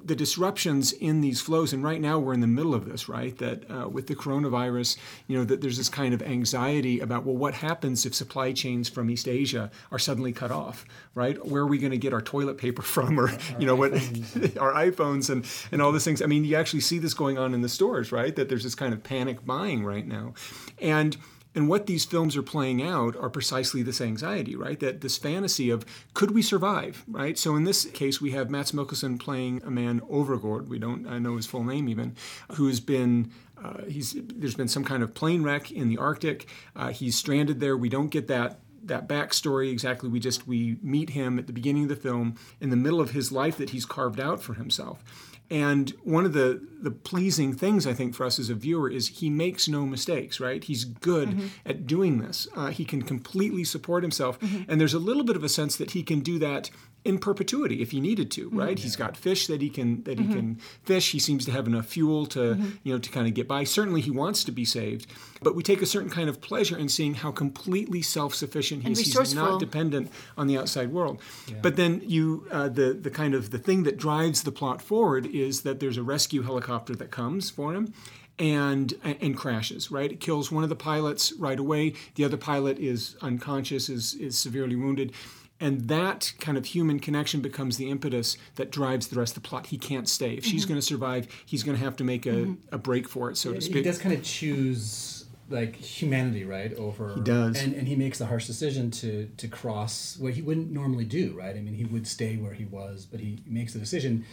the 0.10 0.16
disruptions 0.16 0.92
in 0.92 1.22
these 1.22 1.40
flows, 1.40 1.72
and 1.72 1.84
right 1.84 2.02
now 2.02 2.18
we're 2.18 2.34
in 2.34 2.42
the 2.42 2.48
middle 2.48 2.74
of 2.74 2.90
this, 2.90 3.08
right? 3.08 3.38
That 3.38 3.70
uh, 3.70 3.88
with 3.88 4.08
the 4.08 4.16
coronavirus, 4.16 4.98
you 5.28 5.38
know, 5.38 5.46
that 5.46 5.62
there's 5.62 5.78
this 5.78 5.88
kind 5.88 6.16
of 6.16 6.24
anxiety 6.24 7.00
about, 7.00 7.26
well, 7.26 7.38
what 7.38 7.54
happens 7.54 8.08
if 8.08 8.16
supply 8.16 8.52
chains 8.52 8.90
from 8.90 9.10
East 9.10 9.28
Asia 9.28 9.70
are 9.92 10.00
suddenly 10.00 10.34
cut 10.34 10.50
off, 10.50 10.84
right? 11.14 11.46
Where 11.46 11.62
are 11.62 11.68
we 11.68 11.78
going 11.78 11.92
to 11.92 11.98
get 11.98 12.12
our 12.12 12.22
toilet 12.22 12.58
paper 12.58 12.82
from, 12.82 13.20
or 13.20 13.32
you 13.60 13.68
know, 13.68 13.76
what 13.76 13.94
our 14.60 14.74
iPhones 14.74 15.30
and 15.30 15.46
and 15.72 15.80
all 15.82 15.92
these 15.92 16.04
things? 16.04 16.24
I 16.24 16.26
mean, 16.26 16.44
you 16.44 16.56
actually 16.56 16.82
see 16.82 16.98
this 16.98 17.14
going 17.14 17.38
on 17.38 17.54
in 17.54 17.62
the 17.62 17.70
stores, 17.70 18.12
right? 18.12 18.36
That 18.36 18.50
there's 18.50 18.64
this 18.64 18.76
kind 18.76 18.94
of 18.94 19.04
panic 19.04 19.46
buying 19.46 19.86
right 19.86 20.08
now, 20.08 20.34
and 20.82 21.16
and 21.56 21.68
what 21.68 21.88
these 21.88 22.06
films 22.06 22.38
are 22.38 22.44
playing 22.44 22.82
out 22.84 23.16
are 23.16 23.30
precisely 23.30 23.82
this 23.82 24.02
anxiety, 24.02 24.56
right? 24.56 24.80
That 24.80 25.02
this 25.02 25.18
fantasy 25.18 25.70
of 25.70 25.86
could 26.14 26.32
we 26.32 26.42
survive, 26.42 27.04
right? 27.08 27.38
So 27.38 27.56
in 27.56 27.64
this 27.64 27.86
case, 27.86 28.22
we 28.22 28.32
have 28.32 28.50
Mads 28.50 28.72
Mikkelsen 28.72 29.20
playing 29.20 29.62
a 29.66 29.72
man 29.72 30.02
Overgård. 30.02 30.68
We 30.68 30.80
don't 30.80 31.08
I 31.08 31.20
know 31.20 31.36
his 31.36 31.48
full 31.48 31.64
name 31.64 31.90
even, 31.90 32.16
who 32.54 32.68
has 32.68 32.80
been 32.80 33.32
uh, 33.64 33.84
he's 33.88 34.16
there's 34.16 34.56
been 34.56 34.68
some 34.68 34.84
kind 34.84 35.04
of 35.04 35.14
plane 35.14 35.44
wreck 35.44 35.72
in 35.72 35.90
the 35.90 35.98
Arctic. 35.98 36.48
Uh, 36.76 36.90
he's 36.90 37.16
stranded 37.16 37.60
there. 37.60 37.76
We 37.76 37.90
don't 37.90 38.10
get 38.10 38.28
that 38.28 38.60
that 38.84 39.08
backstory 39.08 39.72
exactly. 39.72 40.10
We 40.10 40.20
just 40.20 40.48
we 40.48 40.78
meet 40.82 41.12
him 41.12 41.40
at 41.40 41.48
the 41.48 41.54
beginning 41.54 41.84
of 41.84 41.90
the 41.90 41.96
film 41.96 42.36
in 42.62 42.70
the 42.70 42.76
middle 42.76 43.02
of 43.02 43.12
his 43.12 43.32
life 43.32 43.58
that 43.58 43.72
he's 43.72 43.86
carved 43.86 44.20
out 44.20 44.42
for 44.42 44.54
himself. 44.54 45.04
And 45.52 45.92
one 46.04 46.26
of 46.26 46.34
the, 46.34 46.62
the 46.82 46.92
pleasing 46.92 47.54
things, 47.54 47.88
I 47.88 47.94
think, 47.94 48.14
for 48.14 48.26
us 48.26 48.38
as 48.38 48.50
a 48.50 48.54
viewer 48.54 48.90
is 48.90 49.08
he 49.08 49.30
makes 49.30 49.68
no 49.68 49.86
mistakes, 49.86 50.40
right? 50.40 50.64
He's 50.64 50.86
good 50.86 51.30
mm-hmm. 51.30 51.48
at 51.66 51.88
doing 51.88 52.20
this. 52.20 52.48
Uh, 52.56 52.68
he 52.68 52.86
can 52.86 53.02
completely 53.02 53.64
support 53.64 54.04
himself. 54.04 54.40
Mm-hmm. 54.40 54.70
And 54.70 54.80
there's 54.80 54.94
a 54.94 55.00
little 55.00 55.24
bit 55.24 55.36
of 55.36 55.44
a 55.44 55.50
sense 55.50 55.76
that 55.78 55.92
he 55.92 56.04
can 56.04 56.20
do 56.20 56.38
that 56.40 56.70
in 57.06 57.18
perpetuity 57.18 57.82
if 57.82 57.92
he 57.92 58.00
needed 58.00 58.30
to, 58.32 58.50
right? 58.50 58.76
Mm-hmm. 58.76 58.84
He's 58.84 58.96
got 58.96 59.16
fish 59.16 59.48
that 59.48 59.62
he 59.62 59.70
can 59.70 60.04
that 60.04 60.20
he 60.20 60.26
mm-hmm. 60.26 60.34
can 60.34 60.56
fish. 60.84 61.12
He 61.12 61.20
seems 61.20 61.46
to 61.46 61.52
have 61.52 61.66
enough 61.66 61.86
fuel 61.86 62.26
to 62.28 62.40
mm-hmm. 62.40 62.70
you 62.84 62.94
know 62.94 63.00
to 63.00 63.10
kind 63.10 63.28
of 63.28 63.34
get 63.34 63.48
by. 63.48 63.64
Certainly, 63.64 64.02
he 64.02 64.12
wants 64.12 64.44
to 64.44 64.52
be 64.52 64.66
saved, 64.66 65.08
but 65.42 65.56
we 65.56 65.64
take 65.64 65.82
a 65.82 65.86
certain 65.86 66.10
kind 66.10 66.30
of 66.30 66.42
pleasure 66.42 66.78
in 66.78 66.90
seeing 66.90 67.16
how 67.16 67.32
completely 67.32 68.02
self-sufficient 68.02 68.84
he 68.84 68.92
is. 68.92 69.00
He's 69.00 69.34
not 69.34 69.60
dependent 69.60 70.12
on 70.38 70.48
the 70.48 70.58
outside 70.58 70.92
world. 70.92 71.22
Yeah. 71.48 71.56
But 71.62 71.78
then 71.78 72.02
you 72.06 72.46
uh, 72.52 72.70
the 72.70 72.94
the 72.94 73.10
kind 73.10 73.34
of 73.34 73.52
the 73.52 73.60
thing 73.60 73.84
that 73.84 73.98
drives 73.98 74.44
the 74.44 74.52
plot 74.52 74.82
forward 74.82 75.26
is 75.26 75.62
that 75.62 75.80
there's 75.80 75.98
a 75.98 76.04
rescue 76.04 76.42
helicopter 76.42 76.96
that 76.96 77.12
comes 77.12 77.50
for 77.50 77.74
him 77.74 77.94
and 78.40 78.94
and 79.04 79.36
crashes 79.36 79.92
right 79.92 80.14
it 80.14 80.22
kills 80.22 80.50
one 80.50 80.64
of 80.64 80.70
the 80.70 80.76
pilots 80.76 81.34
right 81.34 81.60
away 81.60 81.94
the 82.16 82.24
other 82.24 82.38
pilot 82.38 82.80
is 82.80 83.18
unconscious 83.22 83.90
is 83.90 84.14
is 84.14 84.38
severely 84.38 84.78
wounded 84.78 85.12
and 85.60 85.88
that 85.88 86.34
kind 86.40 86.58
of 86.58 86.66
human 86.66 87.00
connection 87.00 87.42
becomes 87.42 87.78
the 87.78 87.90
impetus 87.90 88.38
that 88.56 88.72
drives 88.72 89.08
the 89.08 89.20
rest 89.20 89.36
of 89.36 89.44
the 89.44 89.48
plot. 89.48 89.68
He 89.68 89.78
can't 89.78 90.08
stay. 90.08 90.34
If 90.34 90.44
mm-hmm. 90.44 90.52
she's 90.52 90.66
going 90.66 90.80
to 90.80 90.86
survive, 90.86 91.28
he's 91.46 91.64
going 91.64 91.78
to 91.78 91.84
have 91.84 91.96
to 91.98 92.04
make 92.04 92.26
a, 92.26 92.30
mm-hmm. 92.30 92.76
a 92.76 92.78
break 92.78 93.08
for 93.08 93.30
it, 93.30 93.38
so 93.38 93.50
yeah, 93.50 93.56
to 93.56 93.62
speak. 93.62 93.76
He 93.78 93.84
does 93.84 93.98
kind 93.98 94.16
of 94.16 94.24
choose 94.24 95.26
like 95.50 95.76
humanity, 95.76 96.46
right? 96.46 96.74
Over 96.76 97.16
he 97.16 97.22
does, 97.22 97.62
and, 97.62 97.74
and 97.74 97.88
he 97.88 97.96
makes 97.96 98.20
the 98.20 98.26
harsh 98.28 98.48
decision 98.48 98.92
to 98.92 99.30
to 99.38 99.48
cross 99.48 100.18
what 100.18 100.34
he 100.34 100.42
wouldn't 100.42 100.72
normally 100.72 101.06
do, 101.06 101.34
right? 101.38 101.56
I 101.56 101.60
mean, 101.60 101.74
he 101.74 101.86
would 101.86 102.08
stay 102.08 102.38
where 102.38 102.54
he 102.54 102.66
was, 102.66 103.06
but 103.06 103.20
he 103.20 103.40
makes 103.46 103.74
the 103.74 103.80
decision 103.80 104.26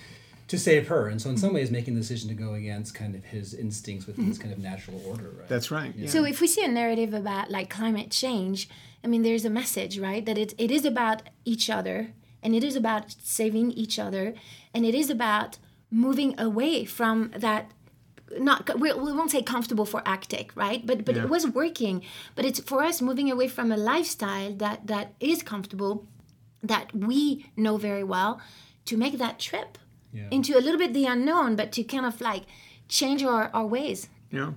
to 0.48 0.58
save 0.58 0.88
her, 0.88 1.08
and 1.08 1.20
so 1.20 1.28
in 1.30 1.36
some 1.36 1.52
ways, 1.52 1.70
making 1.70 1.94
the 1.94 2.00
decision 2.00 2.28
to 2.28 2.34
go 2.34 2.54
against 2.54 2.94
kind 2.94 3.14
of 3.14 3.24
his 3.24 3.52
instincts 3.52 4.06
within 4.06 4.28
this 4.28 4.38
kind 4.38 4.52
of 4.52 4.58
natural 4.58 5.02
order, 5.06 5.30
right? 5.36 5.48
That's 5.48 5.70
right. 5.70 5.92
Yeah. 5.96 6.08
So 6.08 6.24
if 6.24 6.40
we 6.40 6.46
see 6.46 6.64
a 6.64 6.68
narrative 6.68 7.12
about 7.14 7.50
like 7.50 7.68
climate 7.68 8.10
change 8.10 8.68
I 9.06 9.08
mean, 9.08 9.22
there's 9.22 9.44
a 9.44 9.50
message, 9.50 10.00
right? 10.00 10.26
That 10.26 10.36
it, 10.36 10.52
it 10.58 10.72
is 10.72 10.84
about 10.84 11.22
each 11.44 11.70
other 11.70 12.12
and 12.42 12.56
it 12.56 12.64
is 12.64 12.74
about 12.74 13.14
saving 13.22 13.70
each 13.70 14.00
other 14.00 14.34
and 14.74 14.84
it 14.84 14.96
is 14.96 15.10
about 15.10 15.58
moving 15.92 16.38
away 16.40 16.84
from 16.84 17.30
that 17.36 17.70
not 18.40 18.80
we, 18.80 18.92
we 18.92 19.12
won't 19.12 19.30
say 19.30 19.42
comfortable 19.42 19.86
for 19.86 20.02
Arctic, 20.04 20.56
right? 20.56 20.84
But 20.84 21.04
but 21.04 21.14
yeah. 21.14 21.22
it 21.22 21.28
was 21.28 21.46
working. 21.46 22.02
But 22.34 22.44
it's 22.44 22.58
for 22.58 22.82
us 22.82 23.00
moving 23.00 23.30
away 23.30 23.46
from 23.46 23.70
a 23.70 23.76
lifestyle 23.76 24.52
that 24.54 24.88
that 24.88 25.14
is 25.20 25.44
comfortable, 25.44 26.08
that 26.60 26.92
we 26.92 27.46
know 27.56 27.76
very 27.76 28.02
well, 28.02 28.40
to 28.86 28.96
make 28.96 29.18
that 29.18 29.38
trip 29.38 29.78
yeah. 30.16 30.28
into 30.30 30.56
a 30.56 30.60
little 30.60 30.78
bit 30.78 30.94
the 30.94 31.06
unknown, 31.06 31.56
but 31.56 31.72
to 31.72 31.82
kind 31.82 32.06
of 32.06 32.20
like 32.20 32.44
change 32.88 33.22
our, 33.22 33.50
our 33.52 33.66
ways. 33.66 34.08
Yeah. 34.30 34.52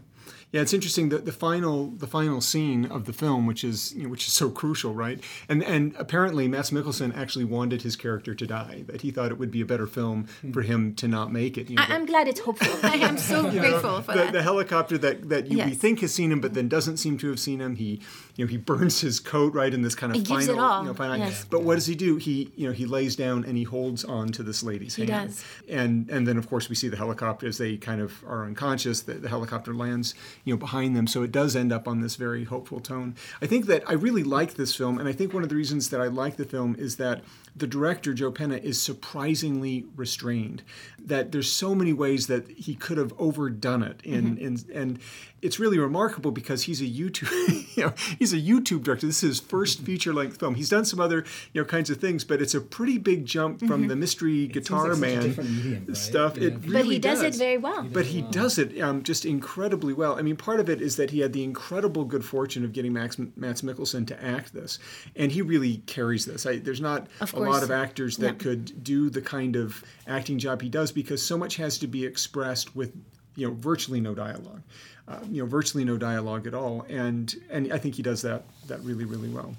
Yeah, 0.52 0.62
it's 0.62 0.74
interesting 0.74 1.10
that 1.10 1.26
the 1.26 1.32
final 1.32 1.88
the 1.92 2.08
final 2.08 2.42
scene 2.42 2.86
of 2.86 3.06
the 3.06 3.14
film, 3.14 3.46
which 3.46 3.64
is 3.64 3.94
you 3.94 4.04
know, 4.04 4.10
which 4.10 4.28
is 4.28 4.34
so 4.34 4.50
crucial, 4.50 4.94
right? 4.94 5.24
And 5.48 5.64
and 5.64 5.96
apparently 5.98 6.48
Mads 6.48 6.72
Mikkelsen 6.72 7.16
actually 7.16 7.46
wanted 7.46 7.82
his 7.82 7.96
character 7.96 8.34
to 8.34 8.48
die. 8.48 8.84
That 8.88 9.02
he 9.02 9.12
thought 9.12 9.32
it 9.32 9.38
would 9.38 9.52
be 9.52 9.62
a 9.62 9.66
better 9.66 9.88
film 9.88 10.28
hmm. 10.42 10.52
for 10.52 10.62
him 10.62 10.96
to 10.96 11.08
not 11.08 11.32
make 11.32 11.58
it. 11.58 11.70
You 11.70 11.76
know, 11.76 11.86
I, 11.88 11.96
am 11.96 12.06
glad 12.06 12.28
it's 12.28 12.40
hopeful. 12.40 12.80
I 12.90 12.96
am 12.96 13.18
so 13.18 13.50
grateful 13.50 13.98
know, 13.98 14.02
for 14.02 14.14
the, 14.14 14.18
that. 14.18 14.34
The 14.34 14.44
helicopter 14.44 14.98
that 14.98 15.30
that 15.30 15.48
you, 15.48 15.58
yes. 15.58 15.70
we 15.70 15.76
think 15.76 16.00
has 16.02 16.14
seen 16.14 16.32
him, 16.32 16.42
but 16.42 16.54
then 16.54 16.68
doesn't 16.68 16.98
seem 16.98 17.18
to 17.20 17.30
have 17.30 17.40
seen 17.40 17.60
him. 17.62 17.76
He 17.76 18.02
you 18.36 18.46
know 18.46 18.50
he 18.50 18.58
burns 18.58 19.02
his 19.02 19.20
coat 19.20 19.54
right 19.54 19.74
in 19.74 19.82
this 19.82 19.96
kind 19.96 20.12
of 20.12 20.20
he 20.20 20.26
final. 20.26 20.40
Gives 20.40 20.50
it 20.50 20.60
all. 20.60 20.82
You 20.82 20.88
know, 20.90 20.94
final 20.94 21.18
yes. 21.18 21.46
But 21.46 21.64
what 21.64 21.76
does 21.76 21.86
he 21.86 21.96
do? 21.96 22.18
He 22.18 22.52
you 22.56 22.68
know 22.68 22.74
he 22.74 22.86
lays 22.86 23.16
down 23.16 23.46
and 23.46 23.58
he 23.58 23.64
holds 23.64 24.04
on 24.04 24.30
to 24.30 24.44
this 24.44 24.64
lady's 24.64 24.96
he 24.96 25.06
hand. 25.06 25.30
Does. 25.30 25.46
And 25.68 26.10
and 26.10 26.28
then 26.28 26.38
of 26.38 26.50
course 26.50 26.70
we 26.70 26.76
see 26.76 26.90
the 26.90 26.98
helicopter 26.98 27.48
as 27.48 27.58
they 27.58 27.78
kind 27.78 28.02
of 28.02 28.24
are 28.26 28.46
unconscious. 28.46 29.02
The, 29.02 29.14
the 29.16 29.30
helicopter 29.30 29.74
lands 29.74 30.16
you 30.44 30.54
know 30.54 30.58
behind 30.58 30.96
them. 30.96 31.08
So 31.08 31.24
it 31.24 31.32
does 31.32 31.56
end 31.56 31.72
up 31.72 31.88
on 31.88 32.02
this 32.02 32.16
very 32.16 32.44
hopeful 32.44 32.80
tone. 32.80 33.16
I 33.42 33.46
think 33.46 33.66
that 33.68 33.84
I 33.88 33.94
really 33.94 34.24
like 34.24 34.56
this 34.56 34.76
film, 34.76 34.98
and 35.00 35.08
I 35.08 35.12
think 35.12 35.34
one 35.34 35.44
of 35.44 35.50
the 35.50 35.56
reasons 35.56 35.90
that 35.90 36.02
I 36.02 36.08
like 36.08 36.38
the 36.38 36.46
film 36.46 36.76
is 36.78 36.98
that 36.98 37.24
the 37.60 37.68
director 37.68 38.14
Joe 38.14 38.32
Penna 38.32 38.58
is 38.58 38.82
surprisingly 38.82 39.86
restrained. 39.96 40.64
That 40.98 41.32
there's 41.32 41.52
so 41.52 41.74
many 41.74 41.94
ways 41.94 42.28
that 42.28 42.50
he 42.50 42.76
could 42.76 42.98
have 42.98 43.14
overdone 43.18 43.84
it, 43.84 44.02
in, 44.04 44.36
mm-hmm. 44.36 44.46
in 44.46 44.60
and 44.74 45.00
it's 45.42 45.60
really 45.60 45.80
remarkable 45.80 46.32
because 46.32 46.64
he's 46.64 46.82
a 46.82 46.86
YouTube, 46.86 47.32
you 47.76 47.84
know, 47.84 47.94
he's 48.18 48.34
a 48.34 48.38
YouTube 48.38 48.84
director. 48.84 49.08
This 49.08 49.24
is 49.24 49.38
his 49.38 49.40
first 49.40 49.82
feature 49.82 50.14
length 50.14 50.40
film. 50.40 50.56
He's 50.56 50.70
done 50.70 50.86
some 50.86 51.00
other, 51.00 51.26
you 51.54 51.62
know, 51.62 51.66
kinds 51.66 51.90
of 51.90 51.98
things, 51.98 52.24
but 52.24 52.42
it's 52.42 52.54
a 52.54 52.62
pretty 52.62 52.98
big 52.98 53.26
jump 53.26 53.60
from 53.60 53.70
mm-hmm. 53.70 53.88
the 53.88 53.96
mystery 53.96 54.46
it 54.46 54.52
guitar 54.52 54.90
like 54.90 55.00
man 55.00 55.24
medium, 55.30 55.86
right? 55.88 55.98
stuff. 55.98 56.38
Yeah. 56.38 56.48
It 56.48 56.54
really 56.66 56.74
but 56.74 56.86
he 56.86 57.00
does. 57.00 57.22
does. 57.22 57.36
it 57.36 57.40
very 57.40 57.58
well. 57.58 57.84
But 57.84 58.08
he 58.08 58.22
well. 58.22 58.32
does 58.32 58.58
it 58.58 58.80
um, 58.82 59.04
just 59.04 59.26
incredibly 59.26 59.94
well. 59.94 60.18
I 60.18 60.22
mean, 60.22 60.36
part 60.36 60.60
of 60.60 60.70
it 60.70 60.82
is 60.82 60.96
that 60.98 61.12
he 61.12 61.20
had 61.20 61.34
the 61.34 61.44
incredible 61.44 62.06
good 62.06 62.26
fortune 62.26 62.64
of 62.64 62.74
getting 62.74 62.94
Max 62.94 63.18
Mads 63.36 63.62
Mikkelsen 63.62 64.08
to 64.08 64.24
act 64.24 64.54
this, 64.54 64.80
and 65.16 65.32
he 65.32 65.42
really 65.42 65.78
carries 65.86 66.26
this. 66.26 66.46
I, 66.46 66.58
there's 66.58 66.82
not 66.82 67.08
of 67.22 67.34
a 67.34 67.40
lot 67.50 67.64
of 67.64 67.72
actors 67.72 68.18
that 68.18 68.34
yeah. 68.34 68.44
could 68.44 68.84
do 68.84 69.10
the 69.10 69.22
kind 69.22 69.56
of 69.56 69.84
acting 70.08 70.40
job 70.40 70.62
he 70.62 70.70
does 70.70 70.92
because 70.92 71.24
so 71.26 71.38
much 71.38 71.56
has 71.58 71.78
to 71.80 71.88
be 71.88 72.06
expressed 72.06 72.76
with 72.76 72.94
you 73.36 73.48
know 73.48 73.54
virtually 73.54 74.02
no 74.02 74.14
dialogue, 74.14 74.62
uh, 75.08 75.20
you 75.30 75.42
know 75.42 75.48
virtually 75.48 75.84
no 75.84 75.98
dialogue 75.98 76.48
at 76.48 76.54
all, 76.54 76.86
and 76.90 77.36
and 77.50 77.72
I 77.72 77.78
think 77.78 77.96
he 77.96 78.04
does 78.04 78.22
that 78.24 78.44
that 78.68 78.82
really 78.82 79.06
really 79.06 79.30
well. 79.30 79.56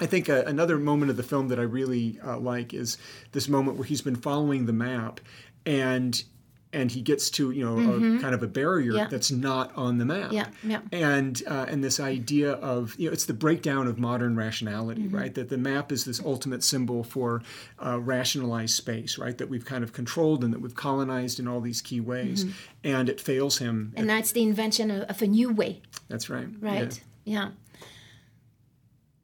I 0.00 0.06
think 0.06 0.28
uh, 0.28 0.42
another 0.46 0.76
moment 0.76 1.10
of 1.10 1.16
the 1.16 1.22
film 1.22 1.48
that 1.48 1.58
I 1.58 1.62
really 1.62 2.18
uh, 2.24 2.38
like 2.38 2.74
is 2.74 2.98
this 3.32 3.48
moment 3.48 3.76
where 3.76 3.86
he's 3.86 4.02
been 4.02 4.16
following 4.16 4.66
the 4.66 4.72
map, 4.72 5.20
and 5.64 6.22
and 6.74 6.90
he 6.90 7.00
gets 7.00 7.30
to 7.30 7.52
you 7.52 7.64
know 7.64 7.76
mm-hmm. 7.76 8.18
a, 8.18 8.20
kind 8.20 8.34
of 8.34 8.42
a 8.42 8.46
barrier 8.46 8.92
yeah. 8.92 9.06
that's 9.06 9.30
not 9.30 9.74
on 9.76 9.98
the 9.98 10.04
map. 10.04 10.32
Yeah, 10.32 10.48
yeah. 10.62 10.80
And 10.92 11.40
uh, 11.46 11.66
and 11.68 11.82
this 11.82 12.00
idea 12.00 12.52
of 12.52 12.94
you 12.98 13.08
know 13.08 13.12
it's 13.12 13.24
the 13.24 13.34
breakdown 13.34 13.86
of 13.86 13.98
modern 13.98 14.36
rationality, 14.36 15.02
mm-hmm. 15.02 15.16
right? 15.16 15.34
That 15.34 15.48
the 15.48 15.56
map 15.56 15.92
is 15.92 16.04
this 16.04 16.20
ultimate 16.20 16.62
symbol 16.62 17.04
for 17.04 17.42
uh, 17.84 18.00
rationalized 18.00 18.74
space, 18.74 19.16
right? 19.16 19.38
That 19.38 19.48
we've 19.48 19.64
kind 19.64 19.84
of 19.84 19.92
controlled 19.92 20.44
and 20.44 20.52
that 20.52 20.60
we've 20.60 20.74
colonized 20.74 21.38
in 21.38 21.48
all 21.48 21.60
these 21.60 21.80
key 21.80 22.00
ways, 22.00 22.44
mm-hmm. 22.44 22.52
and 22.82 23.08
it 23.08 23.20
fails 23.20 23.58
him. 23.58 23.92
And 23.96 24.10
that's 24.10 24.32
the 24.32 24.42
invention 24.42 24.90
of, 24.90 25.02
of, 25.04 25.22
a 25.22 25.26
new 25.26 25.52
way. 25.52 25.80
That's 26.08 26.28
right. 26.28 26.48
Right. 26.60 27.00
yeah. 27.24 27.50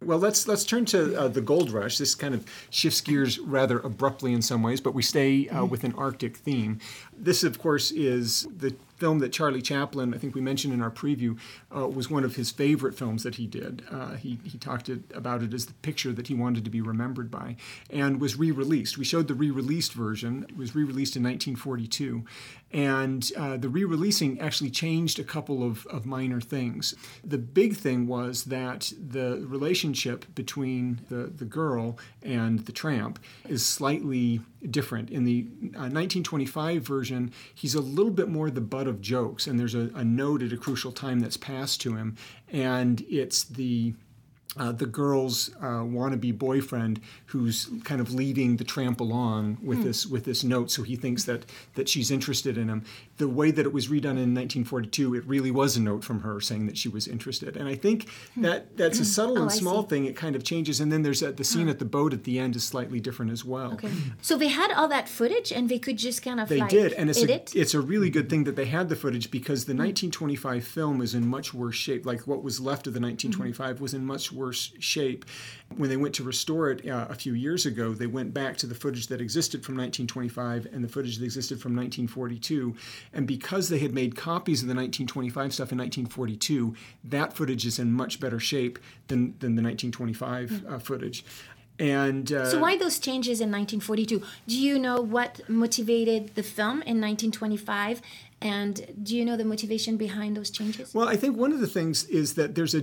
Well, 0.03 0.19
let's 0.19 0.49
let's 0.49 0.65
turn 0.65 0.87
to 0.87 1.15
uh, 1.15 1.29
the 1.29 1.43
gold 1.43 1.71
rush. 1.71 1.99
This 1.99 2.15
kind 2.15 2.35
of 2.35 2.47
shifts 2.71 3.03
gears 3.03 3.39
rather 3.39 3.81
abruptly 3.81 4.33
in 4.33 4.41
some 4.41 4.63
ways, 4.63 4.81
but 4.81 4.95
we 4.95 5.03
stay 5.03 5.49
uh, 5.49 5.65
with 5.67 5.85
an 5.85 5.95
Arctic 5.95 6.39
theme. 6.39 6.79
This, 7.17 7.45
of 7.45 7.59
course, 7.59 7.91
is 7.91 8.49
the 8.57 8.75
film 9.01 9.19
that 9.21 9.33
Charlie 9.33 9.63
Chaplin, 9.63 10.15
I 10.15 10.19
think 10.19 10.35
we 10.35 10.41
mentioned 10.41 10.75
in 10.75 10.83
our 10.83 10.91
preview, 10.91 11.39
uh, 11.75 11.89
was 11.89 12.11
one 12.11 12.23
of 12.23 12.37
his 12.37 12.51
favorite 12.51 12.95
films 12.95 13.23
that 13.23 13.37
he 13.37 13.47
did. 13.47 13.83
Uh, 13.91 14.15
he, 14.15 14.39
he 14.45 14.59
talked 14.59 14.89
it, 14.89 15.01
about 15.15 15.43
it 15.43 15.55
as 15.55 15.67
the 15.67 15.73
picture 15.75 16.13
that 16.13 16.29
he 16.29 16.35
wanted 16.35 16.65
to 16.65 16.71
be 16.71 16.81
remembered 16.81 17.31
by 17.31 17.57
and 17.89 18.21
was 18.21 18.37
re 18.37 18.51
released. 18.51 18.99
We 18.99 19.05
showed 19.05 19.27
the 19.27 19.35
re 19.35 19.51
released 19.51 19.95
version, 19.95 20.45
it 20.49 20.57
was 20.57 20.75
re 20.75 20.85
released 20.85 21.17
in 21.17 21.23
1942. 21.23 22.25
And 22.73 23.29
uh, 23.37 23.57
the 23.57 23.69
re 23.69 23.85
releasing 23.85 24.39
actually 24.39 24.71
changed 24.71 25.19
a 25.19 25.25
couple 25.25 25.65
of, 25.65 25.87
of 25.87 26.07
minor 26.07 26.41
things. 26.41 26.95
The 27.25 27.39
big 27.39 27.77
thing 27.77 28.07
was 28.07 28.45
that 28.45 28.93
the 28.97 29.45
relationship 29.49 30.33
between 30.35 31.01
the, 31.09 31.25
the 31.27 31.45
girl 31.45 31.99
and 32.23 32.61
the 32.61 32.73
tramp 32.73 33.19
is 33.49 33.67
slightly 33.67 34.41
different. 34.69 35.11
In 35.11 35.25
the 35.25 35.47
uh, 35.75 35.89
1925 35.89 36.83
version, 36.83 37.33
he's 37.55 37.75
a 37.75 37.81
little 37.81 38.13
bit 38.13 38.29
more 38.29 38.51
the 38.51 38.61
butt 38.61 38.87
of 38.87 39.01
jokes, 39.01 39.47
and 39.47 39.59
there's 39.59 39.75
a, 39.75 39.91
a 39.95 40.05
note 40.05 40.43
at 40.43 40.53
a 40.53 40.57
crucial 40.57 40.93
time 40.93 41.21
that's 41.21 41.37
passed 41.37 41.81
to 41.83 41.95
him, 41.97 42.17
and 42.49 43.05
it's 43.09 43.45
the 43.45 43.95
uh, 44.57 44.73
the 44.73 44.87
girl's 44.87 45.51
uh, 45.61 45.83
wannabe 45.83 46.37
boyfriend 46.37 47.01
who's 47.27 47.69
kind 47.85 48.01
of 48.01 48.13
leading 48.13 48.57
the 48.57 48.65
tramp 48.65 49.01
along 49.01 49.59
with 49.63 49.79
mm. 49.79 49.85
this 49.85 50.07
with 50.07 50.25
this 50.25 50.43
note 50.43 50.71
so 50.71 50.83
he 50.83 50.97
thinks 50.97 51.25
that 51.25 51.45
that 51.75 51.89
she's 51.89 52.11
interested 52.11 52.59
in 52.59 52.69
him 52.69 52.85
the 53.19 53.29
way 53.29 53.53
that 53.53 53.65
it 53.65 53.73
was 53.73 53.87
redone 53.87 54.19
in 54.19 54.35
1942 54.35 55.15
it 55.15 55.25
really 55.25 55.53
was 55.53 55.77
a 55.77 55.81
note 55.81 56.03
from 56.03 56.23
her 56.23 56.41
saying 56.41 56.67
that 56.67 56.77
she 56.77 56.89
was 56.89 57.07
interested 57.07 57.57
and 57.57 57.69
i 57.69 57.77
think 57.77 58.07
mm. 58.37 58.43
that 58.43 58.77
that's 58.77 58.99
a 58.99 59.05
subtle 59.17 59.39
oh, 59.39 59.43
and 59.43 59.53
small 59.53 59.85
thing 59.85 60.05
it 60.05 60.17
kind 60.17 60.35
of 60.35 60.43
changes 60.43 60.81
and 60.81 60.91
then 60.91 61.03
there's 61.03 61.23
a, 61.23 61.31
the 61.31 61.45
scene 61.45 61.69
at 61.69 61.79
the 61.79 61.85
boat 61.85 62.13
at 62.13 62.25
the 62.25 62.39
end 62.41 62.57
is 62.57 62.65
slightly 62.65 62.99
different 62.99 63.31
as 63.31 63.45
well 63.45 63.75
okay 63.75 63.91
so 64.21 64.37
they 64.37 64.49
had 64.49 64.73
all 64.73 64.89
that 64.89 65.09
footage 65.09 65.53
and 65.53 65.69
they 65.69 65.79
could 65.79 65.97
just 65.97 66.23
kind 66.23 66.41
of 66.41 66.49
they 66.49 66.59
like 66.59 66.71
did 66.71 66.93
and 66.95 67.09
it's 67.09 67.23
a, 67.23 67.59
it's 67.59 67.75
a 67.75 67.81
really 67.81 68.11
good 68.11 68.29
thing 68.29 68.43
that 68.43 68.57
they 68.57 68.65
had 68.65 68.89
the 68.89 68.97
footage 68.97 69.31
because 69.31 69.67
the 69.67 69.75
1925 69.75 70.65
film 70.65 71.01
is 71.01 71.15
in 71.15 71.25
much 71.25 71.55
worse 71.55 71.77
shape 71.77 72.05
like 72.05 72.27
what 72.27 72.43
was 72.43 72.59
left 72.59 72.89
of 72.89 72.95
the 72.95 73.01
1925 73.01 73.75
mm-hmm. 73.77 73.83
was 73.83 73.95
in 73.95 74.05
much 74.05 74.33
worse 74.33 74.40
shape. 74.53 75.25
When 75.77 75.89
they 75.89 75.97
went 75.97 76.15
to 76.17 76.25
restore 76.25 76.71
it 76.71 76.89
uh, 76.89 77.07
a 77.09 77.15
few 77.15 77.35
years 77.35 77.67
ago, 77.67 77.93
they 77.93 78.07
went 78.07 78.35
back 78.35 78.57
to 78.59 78.67
the 78.67 78.75
footage 78.75 79.07
that 79.09 79.21
existed 79.21 79.65
from 79.65 79.77
1925 79.77 80.67
and 80.73 80.83
the 80.83 80.89
footage 80.89 81.19
that 81.19 81.25
existed 81.25 81.61
from 81.61 81.77
1942. 81.77 82.75
And 83.13 83.27
because 83.27 83.69
they 83.69 83.79
had 83.79 83.95
made 83.95 84.17
copies 84.17 84.63
of 84.63 84.69
the 84.69 84.75
1925 84.75 85.55
stuff 85.55 85.73
in 85.73 85.79
1942, 85.79 86.75
that 87.05 87.33
footage 87.35 87.67
is 87.67 87.79
in 87.79 87.93
much 87.93 88.19
better 88.19 88.41
shape 88.41 88.79
than, 89.09 89.35
than 89.39 89.55
the 89.55 89.63
1925 89.63 90.67
uh, 90.67 90.79
footage. 90.79 91.25
And 91.81 92.31
uh, 92.31 92.45
so, 92.45 92.61
why 92.61 92.77
those 92.77 92.99
changes 92.99 93.41
in 93.41 93.51
1942? 93.51 94.23
Do 94.47 94.59
you 94.59 94.79
know 94.79 95.01
what 95.01 95.41
motivated 95.49 96.35
the 96.35 96.43
film 96.43 96.83
in 96.83 97.01
1925 97.01 98.03
and 98.41 98.87
do 99.03 99.17
you 99.17 99.25
know 99.25 99.37
the 99.37 99.45
motivation 99.45 99.97
behind 99.97 100.37
those 100.37 100.51
changes? 100.51 100.95
Well, 100.95 101.09
I 101.09 101.17
think 101.17 101.37
one 101.37 101.53
of 101.53 101.61
the 101.61 101.67
things 101.67 102.05
is 102.05 102.35
that 102.35 102.55
there's 102.55 102.75
a 102.75 102.83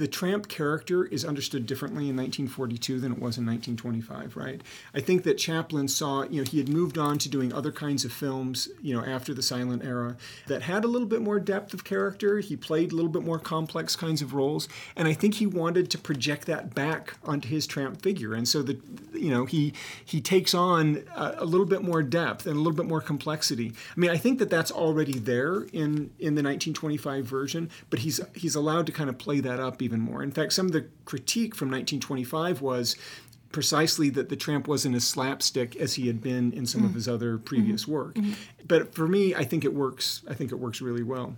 the 0.00 0.08
tramp 0.08 0.48
character 0.48 1.04
is 1.04 1.26
understood 1.26 1.66
differently 1.66 2.08
in 2.08 2.16
1942 2.16 3.00
than 3.00 3.12
it 3.12 3.18
was 3.18 3.36
in 3.36 3.44
1925, 3.44 4.34
right? 4.34 4.62
I 4.94 5.00
think 5.00 5.24
that 5.24 5.36
Chaplin 5.36 5.88
saw, 5.88 6.22
you 6.22 6.40
know, 6.42 6.50
he 6.50 6.56
had 6.56 6.70
moved 6.70 6.96
on 6.96 7.18
to 7.18 7.28
doing 7.28 7.52
other 7.52 7.70
kinds 7.70 8.06
of 8.06 8.12
films, 8.12 8.68
you 8.80 8.94
know, 8.94 9.04
after 9.04 9.34
the 9.34 9.42
silent 9.42 9.84
era 9.84 10.16
that 10.46 10.62
had 10.62 10.84
a 10.84 10.88
little 10.88 11.06
bit 11.06 11.20
more 11.20 11.38
depth 11.38 11.74
of 11.74 11.84
character. 11.84 12.38
He 12.38 12.56
played 12.56 12.92
a 12.92 12.94
little 12.94 13.10
bit 13.10 13.22
more 13.22 13.38
complex 13.38 13.94
kinds 13.94 14.22
of 14.22 14.32
roles, 14.32 14.68
and 14.96 15.06
I 15.06 15.12
think 15.12 15.34
he 15.34 15.46
wanted 15.46 15.90
to 15.90 15.98
project 15.98 16.46
that 16.46 16.74
back 16.74 17.14
onto 17.22 17.48
his 17.48 17.66
tramp 17.66 18.00
figure. 18.00 18.32
And 18.32 18.48
so 18.48 18.62
the 18.62 18.80
you 19.12 19.30
know, 19.30 19.44
he 19.44 19.74
he 20.04 20.20
takes 20.20 20.54
on 20.54 21.02
a, 21.14 21.34
a 21.38 21.44
little 21.44 21.66
bit 21.66 21.82
more 21.82 22.02
depth 22.02 22.46
and 22.46 22.56
a 22.56 22.58
little 22.58 22.72
bit 22.72 22.86
more 22.86 23.00
complexity. 23.00 23.72
I 23.96 24.00
mean, 24.00 24.10
I 24.10 24.16
think 24.16 24.38
that 24.38 24.48
that's 24.48 24.70
all 24.70 24.89
already 24.90 25.18
there 25.18 25.62
in 25.72 26.10
in 26.18 26.34
the 26.34 26.42
1925 26.42 27.24
version, 27.24 27.70
but 27.88 28.00
he's 28.00 28.20
he's 28.34 28.54
allowed 28.54 28.86
to 28.86 28.92
kind 28.92 29.08
of 29.08 29.18
play 29.18 29.40
that 29.40 29.60
up 29.60 29.80
even 29.80 30.00
more. 30.00 30.22
In 30.22 30.32
fact, 30.32 30.52
some 30.52 30.66
of 30.66 30.72
the 30.72 30.86
critique 31.04 31.54
from 31.54 31.68
1925 31.68 32.60
was 32.60 32.96
precisely 33.52 34.10
that 34.10 34.28
the 34.28 34.36
tramp 34.36 34.68
wasn't 34.68 34.94
as 34.94 35.04
slapstick 35.04 35.76
as 35.76 35.94
he 35.94 36.06
had 36.06 36.20
been 36.20 36.52
in 36.52 36.66
some 36.66 36.82
mm. 36.82 36.86
of 36.86 36.94
his 36.94 37.08
other 37.08 37.38
previous 37.38 37.82
mm-hmm. 37.82 37.92
work. 37.92 38.14
Mm-hmm. 38.14 38.32
But 38.66 38.94
for 38.94 39.08
me, 39.08 39.34
I 39.34 39.44
think 39.44 39.64
it 39.64 39.74
works. 39.74 40.22
I 40.28 40.34
think 40.34 40.52
it 40.52 40.56
works 40.56 40.80
really 40.80 41.02
well. 41.02 41.36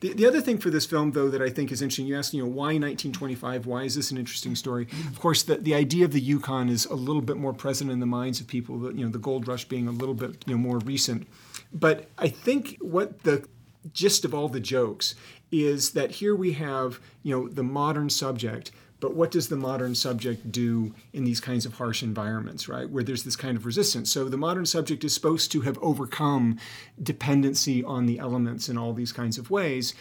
The, 0.00 0.12
the 0.12 0.26
other 0.26 0.40
thing 0.40 0.58
for 0.58 0.70
this 0.70 0.86
film, 0.86 1.12
though, 1.12 1.28
that 1.28 1.42
I 1.42 1.48
think 1.48 1.72
is 1.72 1.82
interesting, 1.82 2.06
you 2.06 2.16
asked, 2.16 2.34
you 2.34 2.42
know, 2.42 2.48
why 2.48 2.78
1925? 2.78 3.66
Why 3.66 3.82
is 3.82 3.94
this 3.94 4.10
an 4.10 4.18
interesting 4.18 4.54
story? 4.54 4.86
Of 5.08 5.18
course, 5.18 5.42
the, 5.42 5.56
the 5.56 5.74
idea 5.74 6.04
of 6.04 6.12
the 6.12 6.20
Yukon 6.20 6.68
is 6.68 6.84
a 6.86 6.94
little 6.94 7.22
bit 7.22 7.36
more 7.36 7.52
present 7.52 7.90
in 7.90 8.00
the 8.00 8.06
minds 8.06 8.40
of 8.40 8.46
people, 8.46 8.76
you 8.94 9.04
know, 9.04 9.10
the 9.10 9.18
gold 9.18 9.48
rush 9.48 9.64
being 9.64 9.88
a 9.88 9.92
little 9.92 10.14
bit, 10.14 10.44
you 10.46 10.54
know, 10.54 10.58
more 10.58 10.78
recent. 10.78 11.26
But 11.74 12.08
I 12.16 12.28
think 12.28 12.78
what 12.80 13.24
the 13.24 13.46
gist 13.92 14.24
of 14.24 14.32
all 14.32 14.48
the 14.48 14.60
jokes 14.60 15.14
is 15.50 15.90
that 15.90 16.12
here 16.12 16.34
we 16.34 16.52
have, 16.52 17.00
you 17.22 17.36
know, 17.36 17.48
the 17.48 17.62
modern 17.62 18.08
subject 18.08 18.70
but 19.04 19.14
what 19.14 19.30
does 19.30 19.48
the 19.48 19.56
modern 19.56 19.94
subject 19.94 20.50
do 20.50 20.94
in 21.12 21.24
these 21.24 21.38
kinds 21.38 21.66
of 21.66 21.74
harsh 21.74 22.02
environments, 22.02 22.70
right? 22.70 22.88
Where 22.88 23.04
there's 23.04 23.22
this 23.22 23.36
kind 23.36 23.54
of 23.54 23.66
resistance. 23.66 24.10
So 24.10 24.30
the 24.30 24.38
modern 24.38 24.64
subject 24.64 25.04
is 25.04 25.12
supposed 25.12 25.52
to 25.52 25.60
have 25.60 25.76
overcome 25.82 26.58
dependency 27.02 27.84
on 27.84 28.06
the 28.06 28.18
elements 28.18 28.70
in 28.70 28.78
all 28.78 28.94
these 28.94 29.12
kinds 29.12 29.36
of 29.36 29.50
ways 29.50 29.92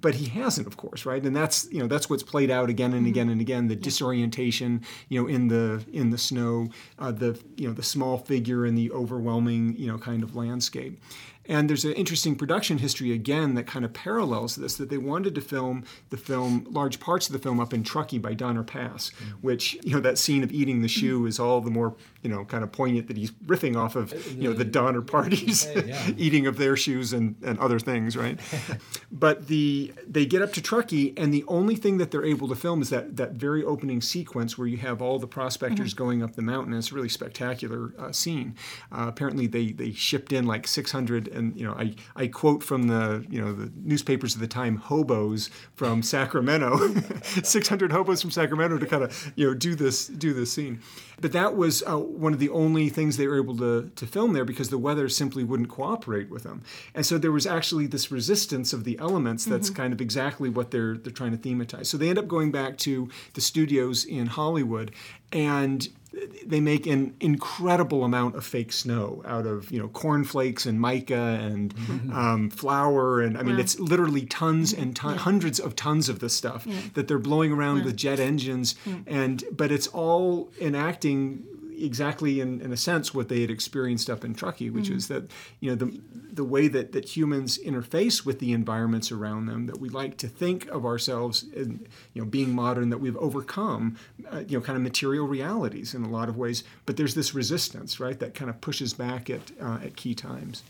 but 0.00 0.14
he 0.14 0.26
hasn't 0.26 0.68
of 0.68 0.76
course 0.76 1.04
right 1.04 1.24
and 1.24 1.34
that's 1.34 1.66
you 1.72 1.80
know 1.80 1.88
that's 1.88 2.08
what's 2.08 2.22
played 2.22 2.48
out 2.48 2.70
again 2.70 2.92
and 2.92 3.08
again 3.08 3.28
and 3.28 3.40
again 3.40 3.66
the 3.66 3.74
disorientation 3.74 4.80
you 5.08 5.20
know 5.20 5.26
in 5.26 5.48
the 5.48 5.84
in 5.92 6.10
the 6.10 6.18
snow 6.18 6.68
uh, 7.00 7.10
the 7.10 7.36
you 7.56 7.66
know 7.66 7.74
the 7.74 7.82
small 7.82 8.16
figure 8.16 8.64
in 8.64 8.76
the 8.76 8.88
overwhelming 8.92 9.74
you 9.76 9.88
know 9.88 9.98
kind 9.98 10.22
of 10.22 10.36
landscape 10.36 11.02
and 11.50 11.68
there's 11.68 11.84
an 11.84 11.94
interesting 11.94 12.36
production 12.36 12.78
history 12.78 13.10
again 13.12 13.54
that 13.54 13.66
kind 13.66 13.84
of 13.84 13.92
parallels 13.92 14.54
this 14.54 14.76
that 14.76 14.88
they 14.88 14.98
wanted 14.98 15.34
to 15.34 15.40
film 15.40 15.82
the 16.10 16.16
film, 16.16 16.64
large 16.70 17.00
parts 17.00 17.26
of 17.26 17.32
the 17.32 17.40
film 17.40 17.58
up 17.58 17.74
in 17.74 17.82
Truckee 17.82 18.18
by 18.18 18.34
Donner 18.34 18.62
Pass, 18.62 19.10
mm-hmm. 19.10 19.30
which, 19.40 19.76
you 19.82 19.92
know, 19.92 20.00
that 20.00 20.16
scene 20.16 20.44
of 20.44 20.52
eating 20.52 20.80
the 20.80 20.86
shoe 20.86 21.26
is 21.26 21.40
all 21.40 21.60
the 21.60 21.70
more, 21.70 21.96
you 22.22 22.30
know, 22.30 22.44
kind 22.44 22.62
of 22.62 22.70
poignant 22.70 23.08
that 23.08 23.16
he's 23.16 23.32
riffing 23.46 23.76
off 23.76 23.96
of, 23.96 24.14
you 24.36 24.48
know, 24.48 24.54
the 24.54 24.64
Donner 24.64 25.02
parties, 25.02 25.66
yeah. 25.74 26.10
eating 26.16 26.46
of 26.46 26.56
their 26.56 26.76
shoes 26.76 27.12
and, 27.12 27.34
and 27.42 27.58
other 27.58 27.80
things, 27.80 28.16
right? 28.16 28.38
but 29.12 29.48
the 29.48 29.92
they 30.06 30.24
get 30.24 30.42
up 30.42 30.52
to 30.52 30.62
Truckee, 30.62 31.12
and 31.16 31.34
the 31.34 31.44
only 31.48 31.74
thing 31.74 31.98
that 31.98 32.12
they're 32.12 32.24
able 32.24 32.46
to 32.46 32.54
film 32.54 32.80
is 32.80 32.90
that, 32.90 33.16
that 33.16 33.32
very 33.32 33.64
opening 33.64 34.00
sequence 34.00 34.56
where 34.56 34.68
you 34.68 34.76
have 34.76 35.02
all 35.02 35.18
the 35.18 35.26
prospectors 35.26 35.94
mm-hmm. 35.94 36.04
going 36.04 36.22
up 36.22 36.36
the 36.36 36.42
mountain. 36.42 36.74
It's 36.74 36.92
a 36.92 36.94
really 36.94 37.08
spectacular 37.08 37.92
uh, 37.98 38.12
scene. 38.12 38.54
Uh, 38.92 39.06
apparently, 39.08 39.48
they, 39.48 39.72
they 39.72 39.90
shipped 39.90 40.32
in 40.32 40.46
like 40.46 40.68
600 40.68 41.39
and 41.40 41.58
you 41.58 41.66
know 41.66 41.72
I, 41.72 41.94
I 42.14 42.26
quote 42.28 42.62
from 42.62 42.86
the 42.86 43.26
you 43.28 43.40
know 43.40 43.52
the 43.52 43.72
newspapers 43.74 44.34
of 44.34 44.40
the 44.40 44.46
time 44.46 44.76
hobos 44.76 45.50
from 45.74 46.02
Sacramento, 46.14 46.78
600 47.42 47.90
hobos 47.90 48.22
from 48.22 48.30
Sacramento 48.30 48.78
to 48.78 48.86
kind 48.86 49.02
of 49.02 49.32
you 49.34 49.48
know 49.48 49.54
do 49.54 49.74
this 49.74 50.06
do 50.06 50.32
this 50.32 50.52
scene. 50.52 50.80
But 51.20 51.32
that 51.32 51.54
was 51.54 51.82
uh, 51.86 51.98
one 51.98 52.32
of 52.32 52.38
the 52.38 52.48
only 52.48 52.88
things 52.88 53.16
they 53.16 53.26
were 53.26 53.36
able 53.36 53.56
to, 53.58 53.90
to 53.94 54.06
film 54.06 54.32
there 54.32 54.44
because 54.44 54.70
the 54.70 54.78
weather 54.78 55.08
simply 55.08 55.44
wouldn't 55.44 55.68
cooperate 55.68 56.30
with 56.30 56.44
them. 56.44 56.62
And 56.94 57.04
so 57.04 57.18
there 57.18 57.32
was 57.32 57.46
actually 57.46 57.86
this 57.86 58.10
resistance 58.10 58.72
of 58.72 58.84
the 58.84 58.98
elements 58.98 59.44
that's 59.44 59.68
mm-hmm. 59.68 59.82
kind 59.82 59.92
of 59.92 60.00
exactly 60.00 60.48
what 60.48 60.70
they're, 60.70 60.96
they're 60.96 61.12
trying 61.12 61.36
to 61.36 61.36
thematize. 61.36 61.86
So 61.86 61.98
they 61.98 62.08
end 62.08 62.18
up 62.18 62.26
going 62.26 62.50
back 62.50 62.78
to 62.78 63.10
the 63.34 63.40
studios 63.40 64.04
in 64.04 64.28
Hollywood 64.28 64.92
and 65.32 65.88
they 66.44 66.60
make 66.60 66.86
an 66.86 67.14
incredible 67.20 68.04
amount 68.04 68.36
of 68.36 68.44
fake 68.44 68.72
snow 68.72 69.22
out 69.26 69.46
of 69.46 69.70
you 69.70 69.78
know 69.78 69.88
cornflakes 69.88 70.66
and 70.66 70.80
mica 70.80 71.14
and 71.14 71.74
mm-hmm. 71.74 72.12
um, 72.12 72.50
flour 72.50 73.20
and 73.20 73.36
I 73.36 73.42
mean 73.42 73.56
wow. 73.56 73.60
it's 73.60 73.78
literally 73.78 74.26
tons 74.26 74.72
and 74.72 74.94
ton- 74.94 75.14
yeah. 75.14 75.20
hundreds 75.20 75.60
of 75.60 75.76
tons 75.76 76.08
of 76.08 76.18
this 76.20 76.34
stuff 76.34 76.66
yeah. 76.66 76.80
that 76.94 77.08
they're 77.08 77.18
blowing 77.18 77.52
around 77.52 77.78
yeah. 77.78 77.84
with 77.84 77.96
jet 77.96 78.20
engines 78.20 78.74
and 79.06 79.44
but 79.52 79.70
it's 79.70 79.86
all 79.88 80.50
enacting 80.60 81.44
exactly 81.84 82.40
in, 82.40 82.60
in 82.60 82.72
a 82.72 82.76
sense 82.76 83.14
what 83.14 83.28
they 83.28 83.40
had 83.40 83.50
experienced 83.50 84.08
up 84.10 84.24
in 84.24 84.34
Truckee, 84.34 84.70
which 84.70 84.84
Mm-hmm. 84.86 84.96
is 84.96 85.08
that 85.08 85.30
you 85.60 85.70
know 85.70 85.76
the 85.76 86.00
the 86.32 86.44
way 86.44 86.68
that, 86.68 86.92
that 86.92 87.16
humans 87.16 87.58
interface 87.58 88.24
with 88.24 88.38
the 88.38 88.52
environments 88.52 89.10
around 89.10 89.46
them, 89.46 89.66
that 89.66 89.80
we 89.80 89.88
like 89.88 90.16
to 90.18 90.28
think 90.28 90.66
of 90.68 90.84
ourselves 90.84 91.44
in 91.54 91.86
you 92.14 92.22
know 92.22 92.28
being 92.28 92.54
modern, 92.54 92.90
that 92.90 92.98
we've 92.98 93.16
overcome 93.16 93.96
uh, 94.32 94.42
you 94.46 94.58
know 94.58 94.64
kind 94.64 94.76
of 94.76 94.82
material 94.82 95.26
realities 95.26 95.94
in 95.94 96.02
a 96.04 96.08
lot 96.08 96.28
of 96.28 96.36
ways, 96.36 96.64
but 96.86 96.96
there's 96.96 97.14
this 97.14 97.34
resistance, 97.34 97.98
right, 98.00 98.18
that 98.20 98.34
kind 98.34 98.48
of 98.50 98.60
pushes 98.60 98.94
back 98.94 99.28
at 99.30 99.50
uh, 99.60 99.78
at 99.84 99.96
key 99.96 100.14
times. 100.14 100.62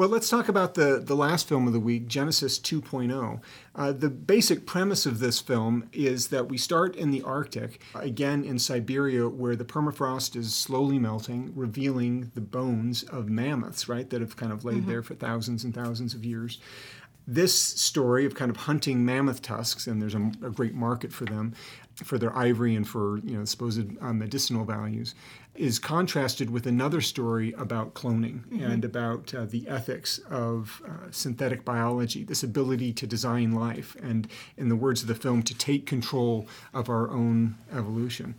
Well, 0.00 0.08
let's 0.08 0.30
talk 0.30 0.48
about 0.48 0.76
the, 0.76 0.98
the 0.98 1.14
last 1.14 1.46
film 1.46 1.66
of 1.66 1.74
the 1.74 1.78
week, 1.78 2.06
Genesis 2.06 2.58
2.0. 2.58 3.38
Uh, 3.74 3.92
the 3.92 4.08
basic 4.08 4.64
premise 4.64 5.04
of 5.04 5.18
this 5.18 5.40
film 5.40 5.90
is 5.92 6.28
that 6.28 6.48
we 6.48 6.56
start 6.56 6.96
in 6.96 7.10
the 7.10 7.20
Arctic, 7.20 7.82
again 7.94 8.42
in 8.42 8.58
Siberia, 8.58 9.28
where 9.28 9.54
the 9.54 9.66
permafrost 9.66 10.36
is 10.36 10.54
slowly 10.54 10.98
melting, 10.98 11.52
revealing 11.54 12.30
the 12.34 12.40
bones 12.40 13.02
of 13.02 13.28
mammoths, 13.28 13.90
right, 13.90 14.08
that 14.08 14.22
have 14.22 14.36
kind 14.38 14.52
of 14.52 14.64
laid 14.64 14.86
there 14.86 15.02
for 15.02 15.14
thousands 15.14 15.64
and 15.64 15.74
thousands 15.74 16.14
of 16.14 16.24
years. 16.24 16.60
This 17.26 17.54
story 17.54 18.24
of 18.24 18.34
kind 18.34 18.50
of 18.50 18.56
hunting 18.56 19.04
mammoth 19.04 19.42
tusks, 19.42 19.86
and 19.86 20.00
there's 20.00 20.14
a, 20.14 20.32
a 20.42 20.50
great 20.50 20.72
market 20.72 21.12
for 21.12 21.26
them, 21.26 21.52
for 21.96 22.16
their 22.16 22.34
ivory 22.34 22.74
and 22.74 22.88
for 22.88 23.18
you 23.18 23.36
know 23.36 23.44
supposed 23.44 23.86
uh, 24.00 24.14
medicinal 24.14 24.64
values, 24.64 25.14
is 25.60 25.78
contrasted 25.78 26.48
with 26.48 26.66
another 26.66 27.02
story 27.02 27.52
about 27.52 27.92
cloning 27.92 28.40
and 28.62 28.82
about 28.82 29.34
uh, 29.34 29.44
the 29.44 29.68
ethics 29.68 30.18
of 30.30 30.80
uh, 30.86 31.10
synthetic 31.10 31.66
biology, 31.66 32.24
this 32.24 32.42
ability 32.42 32.94
to 32.94 33.06
design 33.06 33.52
life, 33.52 33.94
and 34.02 34.26
in 34.56 34.70
the 34.70 34.76
words 34.76 35.02
of 35.02 35.08
the 35.08 35.14
film, 35.14 35.42
to 35.42 35.54
take 35.54 35.84
control 35.84 36.48
of 36.72 36.88
our 36.88 37.10
own 37.10 37.56
evolution 37.70 38.34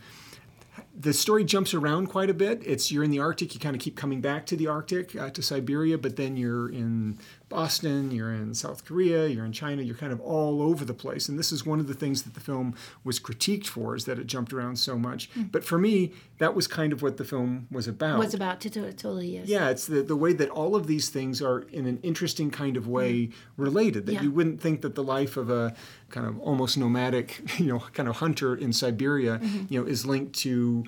the 0.94 1.12
story 1.12 1.44
jumps 1.44 1.74
around 1.74 2.08
quite 2.08 2.28
a 2.28 2.34
bit. 2.34 2.62
It's 2.66 2.92
you're 2.92 3.04
in 3.04 3.10
the 3.10 3.18
Arctic, 3.18 3.54
you 3.54 3.60
kind 3.60 3.74
of 3.74 3.80
keep 3.80 3.96
coming 3.96 4.20
back 4.20 4.46
to 4.46 4.56
the 4.56 4.66
Arctic, 4.66 5.16
uh, 5.16 5.30
to 5.30 5.42
Siberia, 5.42 5.96
but 5.96 6.16
then 6.16 6.36
you're 6.36 6.70
in 6.70 7.18
Boston, 7.52 8.10
you're 8.10 8.32
in 8.32 8.54
South 8.54 8.84
Korea, 8.84 9.26
you're 9.26 9.44
in 9.44 9.52
China, 9.52 9.82
you're 9.82 9.96
kind 9.96 10.12
of 10.12 10.20
all 10.20 10.62
over 10.62 10.84
the 10.84 10.94
place. 10.94 11.28
And 11.28 11.38
this 11.38 11.52
is 11.52 11.66
one 11.66 11.80
of 11.80 11.86
the 11.86 11.94
things 11.94 12.22
that 12.22 12.34
the 12.34 12.40
film 12.40 12.74
was 13.04 13.20
critiqued 13.20 13.66
for, 13.66 13.94
is 13.94 14.06
that 14.06 14.18
it 14.18 14.26
jumped 14.26 14.52
around 14.52 14.76
so 14.76 14.98
much. 14.98 15.30
Mm. 15.34 15.52
But 15.52 15.64
for 15.64 15.78
me, 15.78 16.12
that 16.38 16.54
was 16.54 16.66
kind 16.66 16.92
of 16.92 17.02
what 17.02 17.18
the 17.18 17.24
film 17.24 17.68
was 17.70 17.86
about. 17.86 18.18
Was 18.18 18.34
about 18.34 18.60
to, 18.62 18.70
to 18.70 18.92
totally 18.92 19.28
yes. 19.28 19.46
Yeah, 19.46 19.68
it's 19.68 19.86
the, 19.86 20.02
the 20.02 20.16
way 20.16 20.32
that 20.32 20.48
all 20.48 20.74
of 20.74 20.86
these 20.86 21.08
things 21.10 21.42
are 21.42 21.60
in 21.72 21.86
an 21.86 21.98
interesting 22.02 22.50
kind 22.50 22.76
of 22.76 22.88
way 22.88 23.12
mm. 23.26 23.32
related. 23.56 24.06
That 24.06 24.14
Yeah. 24.14 24.22
you 24.22 24.30
wouldn't 24.30 24.60
think 24.60 24.80
that 24.80 24.94
the 24.94 25.04
life 25.04 25.36
of 25.36 25.50
a 25.50 25.74
kind 26.08 26.26
of 26.26 26.38
almost 26.40 26.78
nomadic, 26.78 27.42
you 27.58 27.66
know, 27.66 27.80
kind 27.92 28.08
of 28.08 28.16
hunter 28.16 28.54
in 28.54 28.72
Siberia, 28.72 29.38
mm-hmm. 29.38 29.64
you 29.68 29.80
know, 29.80 29.86
is 29.86 30.06
linked 30.06 30.34
to 30.40 30.84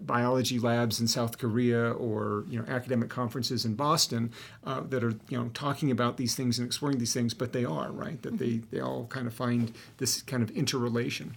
biology 0.00 0.58
labs 0.58 1.00
in 1.00 1.06
South 1.06 1.38
Korea 1.38 1.92
or 1.92 2.44
you 2.48 2.58
know 2.58 2.64
academic 2.68 3.08
conferences 3.08 3.64
in 3.64 3.74
Boston 3.74 4.32
uh, 4.64 4.80
that 4.88 5.04
are 5.04 5.14
you 5.28 5.38
know 5.38 5.50
talking 5.54 5.90
about 5.90 6.07
these 6.16 6.34
things 6.34 6.58
and 6.58 6.66
exploring 6.66 6.98
these 6.98 7.12
things. 7.12 7.34
But 7.34 7.52
they 7.52 7.64
are 7.64 7.90
right 7.90 8.20
that 8.22 8.38
they 8.38 8.60
they 8.70 8.80
all 8.80 9.06
kind 9.06 9.26
of 9.26 9.34
find 9.34 9.72
this 9.98 10.22
kind 10.22 10.42
of 10.42 10.50
interrelation. 10.50 11.36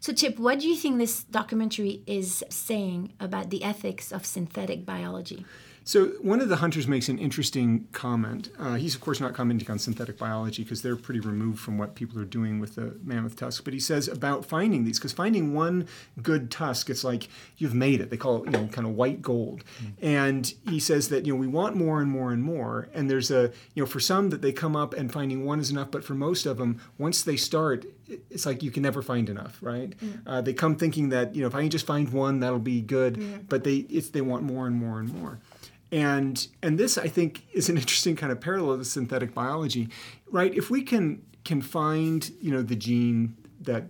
So, 0.00 0.12
Chip, 0.12 0.38
what 0.38 0.60
do 0.60 0.68
you 0.68 0.76
think 0.76 0.98
this 0.98 1.24
documentary 1.24 2.02
is 2.06 2.44
saying 2.48 3.12
about 3.18 3.50
the 3.50 3.64
ethics 3.64 4.12
of 4.12 4.24
synthetic 4.24 4.86
biology? 4.86 5.44
So 5.86 6.06
one 6.20 6.40
of 6.40 6.48
the 6.48 6.56
hunters 6.56 6.88
makes 6.88 7.08
an 7.08 7.16
interesting 7.20 7.86
comment. 7.92 8.50
Uh, 8.58 8.74
he's 8.74 8.96
of 8.96 9.00
course 9.00 9.20
not 9.20 9.34
commenting 9.34 9.70
on 9.70 9.78
synthetic 9.78 10.18
biology 10.18 10.64
because 10.64 10.82
they're 10.82 10.96
pretty 10.96 11.20
removed 11.20 11.60
from 11.60 11.78
what 11.78 11.94
people 11.94 12.18
are 12.20 12.24
doing 12.24 12.58
with 12.58 12.74
the 12.74 12.98
mammoth 13.04 13.36
tusk. 13.36 13.62
But 13.62 13.72
he 13.72 13.78
says 13.78 14.08
about 14.08 14.44
finding 14.44 14.84
these 14.84 14.98
because 14.98 15.12
finding 15.12 15.54
one 15.54 15.86
good 16.20 16.50
tusk, 16.50 16.90
it's 16.90 17.04
like 17.04 17.28
you've 17.58 17.72
made 17.72 18.00
it. 18.00 18.10
They 18.10 18.16
call 18.16 18.42
it 18.42 18.46
you 18.46 18.50
know 18.50 18.66
kind 18.66 18.84
of 18.84 18.94
white 18.94 19.22
gold. 19.22 19.62
And 20.02 20.52
he 20.68 20.80
says 20.80 21.08
that 21.10 21.24
you 21.24 21.32
know 21.32 21.38
we 21.38 21.46
want 21.46 21.76
more 21.76 22.00
and 22.00 22.10
more 22.10 22.32
and 22.32 22.42
more. 22.42 22.88
And 22.92 23.08
there's 23.08 23.30
a 23.30 23.52
you 23.74 23.84
know 23.84 23.86
for 23.86 24.00
some 24.00 24.30
that 24.30 24.42
they 24.42 24.50
come 24.50 24.74
up 24.74 24.92
and 24.92 25.12
finding 25.12 25.44
one 25.44 25.60
is 25.60 25.70
enough. 25.70 25.92
But 25.92 26.02
for 26.02 26.14
most 26.14 26.46
of 26.46 26.58
them, 26.58 26.80
once 26.98 27.22
they 27.22 27.36
start, 27.36 27.86
it's 28.28 28.44
like 28.44 28.60
you 28.60 28.72
can 28.72 28.82
never 28.82 29.02
find 29.02 29.28
enough, 29.28 29.58
right? 29.60 29.94
Uh, 30.26 30.40
they 30.40 30.52
come 30.52 30.74
thinking 30.74 31.10
that 31.10 31.36
you 31.36 31.42
know 31.42 31.46
if 31.46 31.54
I 31.54 31.60
can 31.60 31.70
just 31.70 31.86
find 31.86 32.12
one, 32.12 32.40
that'll 32.40 32.58
be 32.58 32.80
good. 32.80 33.48
But 33.48 33.62
they 33.62 33.76
it's 33.88 34.08
they 34.08 34.20
want 34.20 34.42
more 34.42 34.66
and 34.66 34.74
more 34.74 34.98
and 34.98 35.14
more. 35.14 35.38
And 35.92 36.46
and 36.62 36.78
this 36.78 36.98
I 36.98 37.08
think 37.08 37.46
is 37.52 37.68
an 37.68 37.76
interesting 37.78 38.16
kind 38.16 38.32
of 38.32 38.40
parallel 38.40 38.78
to 38.78 38.84
synthetic 38.84 39.34
biology, 39.34 39.88
right? 40.30 40.54
If 40.54 40.70
we 40.70 40.82
can 40.82 41.22
can 41.44 41.62
find 41.62 42.30
you 42.40 42.50
know 42.50 42.62
the 42.62 42.76
gene 42.76 43.36
that 43.60 43.84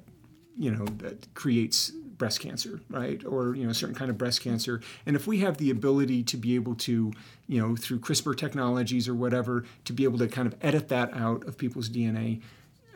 you 0.59 0.71
know 0.71 0.85
that 0.99 1.33
creates 1.35 1.91
breast 1.91 2.41
cancer, 2.41 2.81
right, 2.89 3.23
or 3.25 3.55
you 3.55 3.65
know 3.65 3.71
a 3.71 3.75
certain 3.75 3.95
kind 3.95 4.11
of 4.11 4.19
breast 4.19 4.43
cancer, 4.43 4.81
and 5.05 5.17
if 5.17 5.27
we 5.27 5.41
have 5.41 5.59
the 5.59 5.71
ability 5.71 6.23
to 6.25 6.37
be 6.37 6.55
able 6.55 6.75
to 6.75 7.13
you 7.47 7.61
know 7.61 7.77
through 7.77 8.01
CRISPR 8.01 8.37
technologies 8.37 9.09
or 9.09 9.15
whatever 9.15 9.65
to 9.85 9.93
be 9.93 10.05
able 10.05 10.19
to 10.19 10.29
kind 10.29 10.47
of 10.47 10.55
edit 10.63 10.89
that 10.89 11.13
out 11.15 11.47
of 11.47 11.59
people's 11.59 11.89
DNA, 11.89 12.41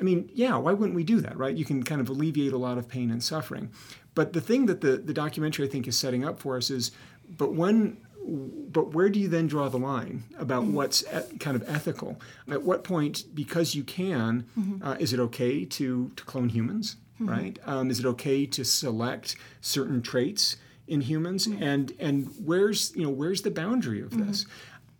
I 0.00 0.02
mean, 0.02 0.30
yeah, 0.32 0.56
why 0.56 0.72
wouldn't 0.72 0.96
we 0.96 1.04
do 1.04 1.20
that, 1.20 1.36
right? 1.36 1.54
You 1.54 1.64
can 1.64 1.82
kind 1.82 2.00
of 2.00 2.08
alleviate 2.08 2.52
a 2.52 2.58
lot 2.58 2.78
of 2.78 2.88
pain 2.88 3.10
and 3.10 3.22
suffering. 3.22 3.70
But 4.14 4.32
the 4.32 4.40
thing 4.40 4.66
that 4.66 4.80
the, 4.80 4.96
the 4.96 5.12
documentary, 5.12 5.66
I 5.66 5.70
think, 5.70 5.86
is 5.86 5.96
setting 5.96 6.24
up 6.24 6.40
for 6.40 6.56
us 6.56 6.70
is, 6.70 6.90
but 7.36 7.54
when, 7.54 7.96
but 8.24 8.92
where 8.92 9.08
do 9.08 9.18
you 9.18 9.28
then 9.28 9.46
draw 9.46 9.68
the 9.68 9.78
line 9.78 10.24
about 10.38 10.64
mm-hmm. 10.64 10.74
what's 10.74 11.02
e- 11.04 11.38
kind 11.38 11.56
of 11.56 11.68
ethical? 11.68 12.20
At 12.48 12.62
what 12.62 12.84
point, 12.84 13.24
because 13.34 13.74
you 13.74 13.84
can, 13.84 14.46
mm-hmm. 14.58 14.86
uh, 14.86 14.96
is 14.98 15.12
it 15.12 15.20
okay 15.20 15.64
to, 15.64 16.10
to 16.16 16.24
clone 16.24 16.48
humans, 16.48 16.96
mm-hmm. 17.16 17.28
right? 17.28 17.58
Um, 17.64 17.90
is 17.90 18.00
it 18.00 18.06
okay 18.06 18.46
to 18.46 18.64
select 18.64 19.36
certain 19.60 20.02
traits 20.02 20.56
in 20.86 21.02
humans? 21.02 21.46
And 21.46 21.92
and 21.98 22.32
where's 22.44 22.92
you 22.96 23.04
know 23.04 23.10
where's 23.10 23.42
the 23.42 23.50
boundary 23.50 24.00
of 24.00 24.10
this? 24.16 24.46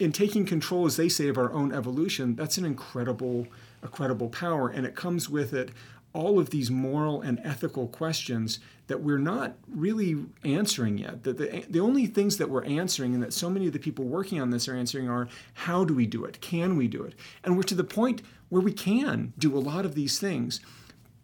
in 0.01 0.12
taking 0.12 0.47
control, 0.47 0.87
as 0.87 0.97
they 0.97 1.11
say, 1.11 1.29
of 1.29 1.37
our 1.37 1.53
own 1.53 1.73
evolution, 1.73 2.35
that's 2.35 2.57
an 2.57 2.64
incredible, 2.64 3.47
incredible 3.83 4.31
power, 4.31 4.71
and 4.71 4.87
it 4.87 4.97
comes 4.97 5.29
with 5.29 5.53
it 5.53 5.69
all 6.12 6.38
of 6.38 6.51
these 6.51 6.70
moral 6.70 7.20
and 7.20 7.40
ethical 7.44 7.87
questions 7.87 8.59
that 8.88 9.01
we're 9.01 9.18
not 9.18 9.55
really 9.68 10.16
answering 10.44 10.99
yet. 10.99 11.23
That 11.23 11.38
the, 11.38 11.64
the 11.68 11.81
only 11.81 12.07
things 12.07 12.38
that 12.38 12.51
we're 12.51 12.64
answering, 12.64 13.14
and 13.14 13.23
that 13.23 13.33
so 13.33 13.49
many 13.49 13.68
of 13.68 13.73
the 13.73 13.79
people 13.79 14.05
working 14.05 14.40
on 14.40 14.51
this 14.51 14.66
are 14.66 14.75
answering, 14.75 15.09
are 15.09 15.29
how 15.55 15.85
do 15.85 15.94
we 15.94 16.07
do 16.07 16.25
it? 16.25 16.40
Can 16.40 16.77
we 16.77 16.88
do 16.88 17.05
it? 17.05 17.14
And 17.44 17.57
we're 17.57 17.62
to 17.64 17.75
the 17.77 17.85
point 17.85 18.23
where 18.49 18.62
we 18.62 18.73
can 18.73 19.33
do 19.38 19.57
a 19.57 19.61
lot 19.61 19.85
of 19.85 19.94
these 19.94 20.18
things. 20.18 20.61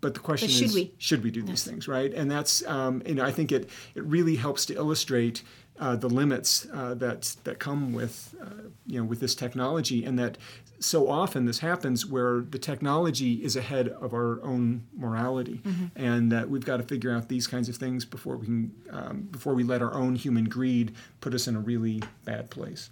But 0.07 0.15
the 0.15 0.21
question 0.21 0.47
But 0.47 0.53
should 0.53 0.67
is, 0.67 0.75
we? 0.77 0.95
should 0.99 1.25
we 1.25 1.33
do 1.33 1.43
these 1.43 1.65
things, 1.65 1.89
right? 1.89 2.15
And 2.15 2.31
that's, 2.31 2.65
um, 2.69 3.03
you 3.05 3.17
know, 3.17 3.25
I 3.25 3.33
think 3.33 3.51
it 3.51 3.69
it 3.97 4.05
really 4.05 4.37
helps 4.37 4.65
to 4.67 4.75
illustrate 4.75 5.43
uh, 5.81 5.97
the 5.97 6.09
limits 6.09 6.65
uh, 6.73 6.95
that 6.95 7.35
that 7.43 7.59
come 7.59 7.93
with, 7.93 8.33
uh, 8.41 8.69
you 8.87 9.01
know, 9.01 9.05
with 9.05 9.19
this 9.19 9.35
technology, 9.35 10.05
and 10.05 10.17
that 10.17 10.39
so 10.79 11.09
often 11.09 11.45
this 11.45 11.59
happens 11.59 12.07
where 12.07 12.43
the 12.43 12.59
technology 12.61 13.43
is 13.43 13.57
ahead 13.57 13.89
of 13.89 14.15
our 14.15 14.41
own 14.45 14.87
morality, 14.97 15.61
and 15.97 16.31
that 16.31 16.49
we've 16.49 16.65
got 16.65 16.77
to 16.77 16.85
figure 16.85 17.11
out 17.11 17.29
these 17.29 17.49
kinds 17.49 17.69
of 17.69 17.75
things 17.75 18.05
before 18.05 18.37
we 18.37 18.47
can, 18.47 18.71
um, 18.91 19.23
before 19.33 19.55
we 19.55 19.65
let 19.65 19.83
our 19.83 19.95
own 19.95 20.15
human 20.15 20.45
greed 20.45 20.95
put 21.21 21.35
us 21.35 21.49
in 21.49 21.57
a 21.57 21.61
really 21.61 22.01
bad 22.25 22.49
place. 22.49 22.91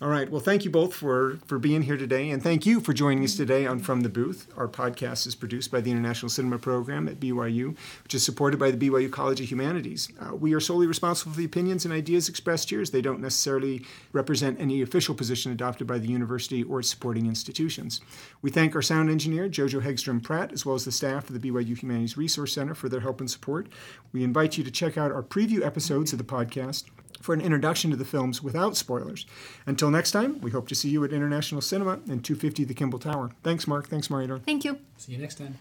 All 0.00 0.08
right. 0.08 0.30
Well, 0.30 0.40
thank 0.40 0.64
you 0.64 0.70
both 0.70 0.94
for, 0.94 1.40
for 1.46 1.58
being 1.58 1.82
here 1.82 1.96
today, 1.96 2.30
and 2.30 2.40
thank 2.40 2.64
you 2.64 2.78
for 2.78 2.92
joining 2.92 3.24
us 3.24 3.34
today 3.34 3.66
on 3.66 3.80
From 3.80 4.02
the 4.02 4.08
Booth. 4.08 4.46
Our 4.56 4.68
podcast 4.68 5.26
is 5.26 5.34
produced 5.34 5.72
by 5.72 5.80
the 5.80 5.90
International 5.90 6.28
Cinema 6.28 6.58
Program 6.58 7.08
at 7.08 7.18
BYU, 7.18 7.76
which 8.04 8.14
is 8.14 8.24
supported 8.24 8.60
by 8.60 8.70
the 8.70 8.76
BYU 8.76 9.10
College 9.10 9.40
of 9.40 9.50
Humanities. 9.50 10.08
Uh, 10.20 10.36
we 10.36 10.54
are 10.54 10.60
solely 10.60 10.86
responsible 10.86 11.32
for 11.32 11.38
the 11.38 11.44
opinions 11.44 11.84
and 11.84 11.92
ideas 11.92 12.28
expressed 12.28 12.70
here, 12.70 12.80
as 12.80 12.92
they 12.92 13.02
don't 13.02 13.20
necessarily 13.20 13.84
represent 14.12 14.60
any 14.60 14.82
official 14.82 15.16
position 15.16 15.50
adopted 15.50 15.88
by 15.88 15.98
the 15.98 16.06
university 16.06 16.62
or 16.62 16.78
its 16.78 16.90
supporting 16.90 17.26
institutions. 17.26 18.00
We 18.40 18.52
thank 18.52 18.76
our 18.76 18.82
sound 18.82 19.10
engineer, 19.10 19.48
Jojo 19.48 19.82
Hegstrom 19.82 20.22
Pratt, 20.22 20.52
as 20.52 20.64
well 20.64 20.76
as 20.76 20.84
the 20.84 20.92
staff 20.92 21.28
of 21.28 21.40
the 21.40 21.50
BYU 21.50 21.76
Humanities 21.76 22.16
Resource 22.16 22.52
Center 22.52 22.76
for 22.76 22.88
their 22.88 23.00
help 23.00 23.18
and 23.18 23.28
support. 23.28 23.66
We 24.12 24.22
invite 24.22 24.58
you 24.58 24.62
to 24.62 24.70
check 24.70 24.96
out 24.96 25.10
our 25.10 25.24
preview 25.24 25.66
episodes 25.66 26.12
of 26.12 26.18
the 26.18 26.24
podcast 26.24 26.84
for 27.20 27.34
an 27.34 27.40
introduction 27.40 27.90
to 27.90 27.96
the 27.96 28.04
films 28.04 28.42
without 28.42 28.76
spoilers. 28.76 29.26
Until 29.66 29.90
next 29.90 30.12
time, 30.12 30.40
we 30.40 30.50
hope 30.50 30.68
to 30.68 30.74
see 30.74 30.88
you 30.88 31.04
at 31.04 31.12
International 31.12 31.60
Cinema 31.60 31.94
in 32.06 32.20
250 32.20 32.64
the 32.64 32.74
Kimball 32.74 32.98
Tower. 32.98 33.30
Thanks, 33.42 33.66
Mark. 33.66 33.88
Thanks, 33.88 34.10
Mariador. 34.10 34.38
Thank 34.40 34.64
you. 34.64 34.78
See 34.96 35.12
you 35.12 35.18
next 35.18 35.38
time. 35.38 35.58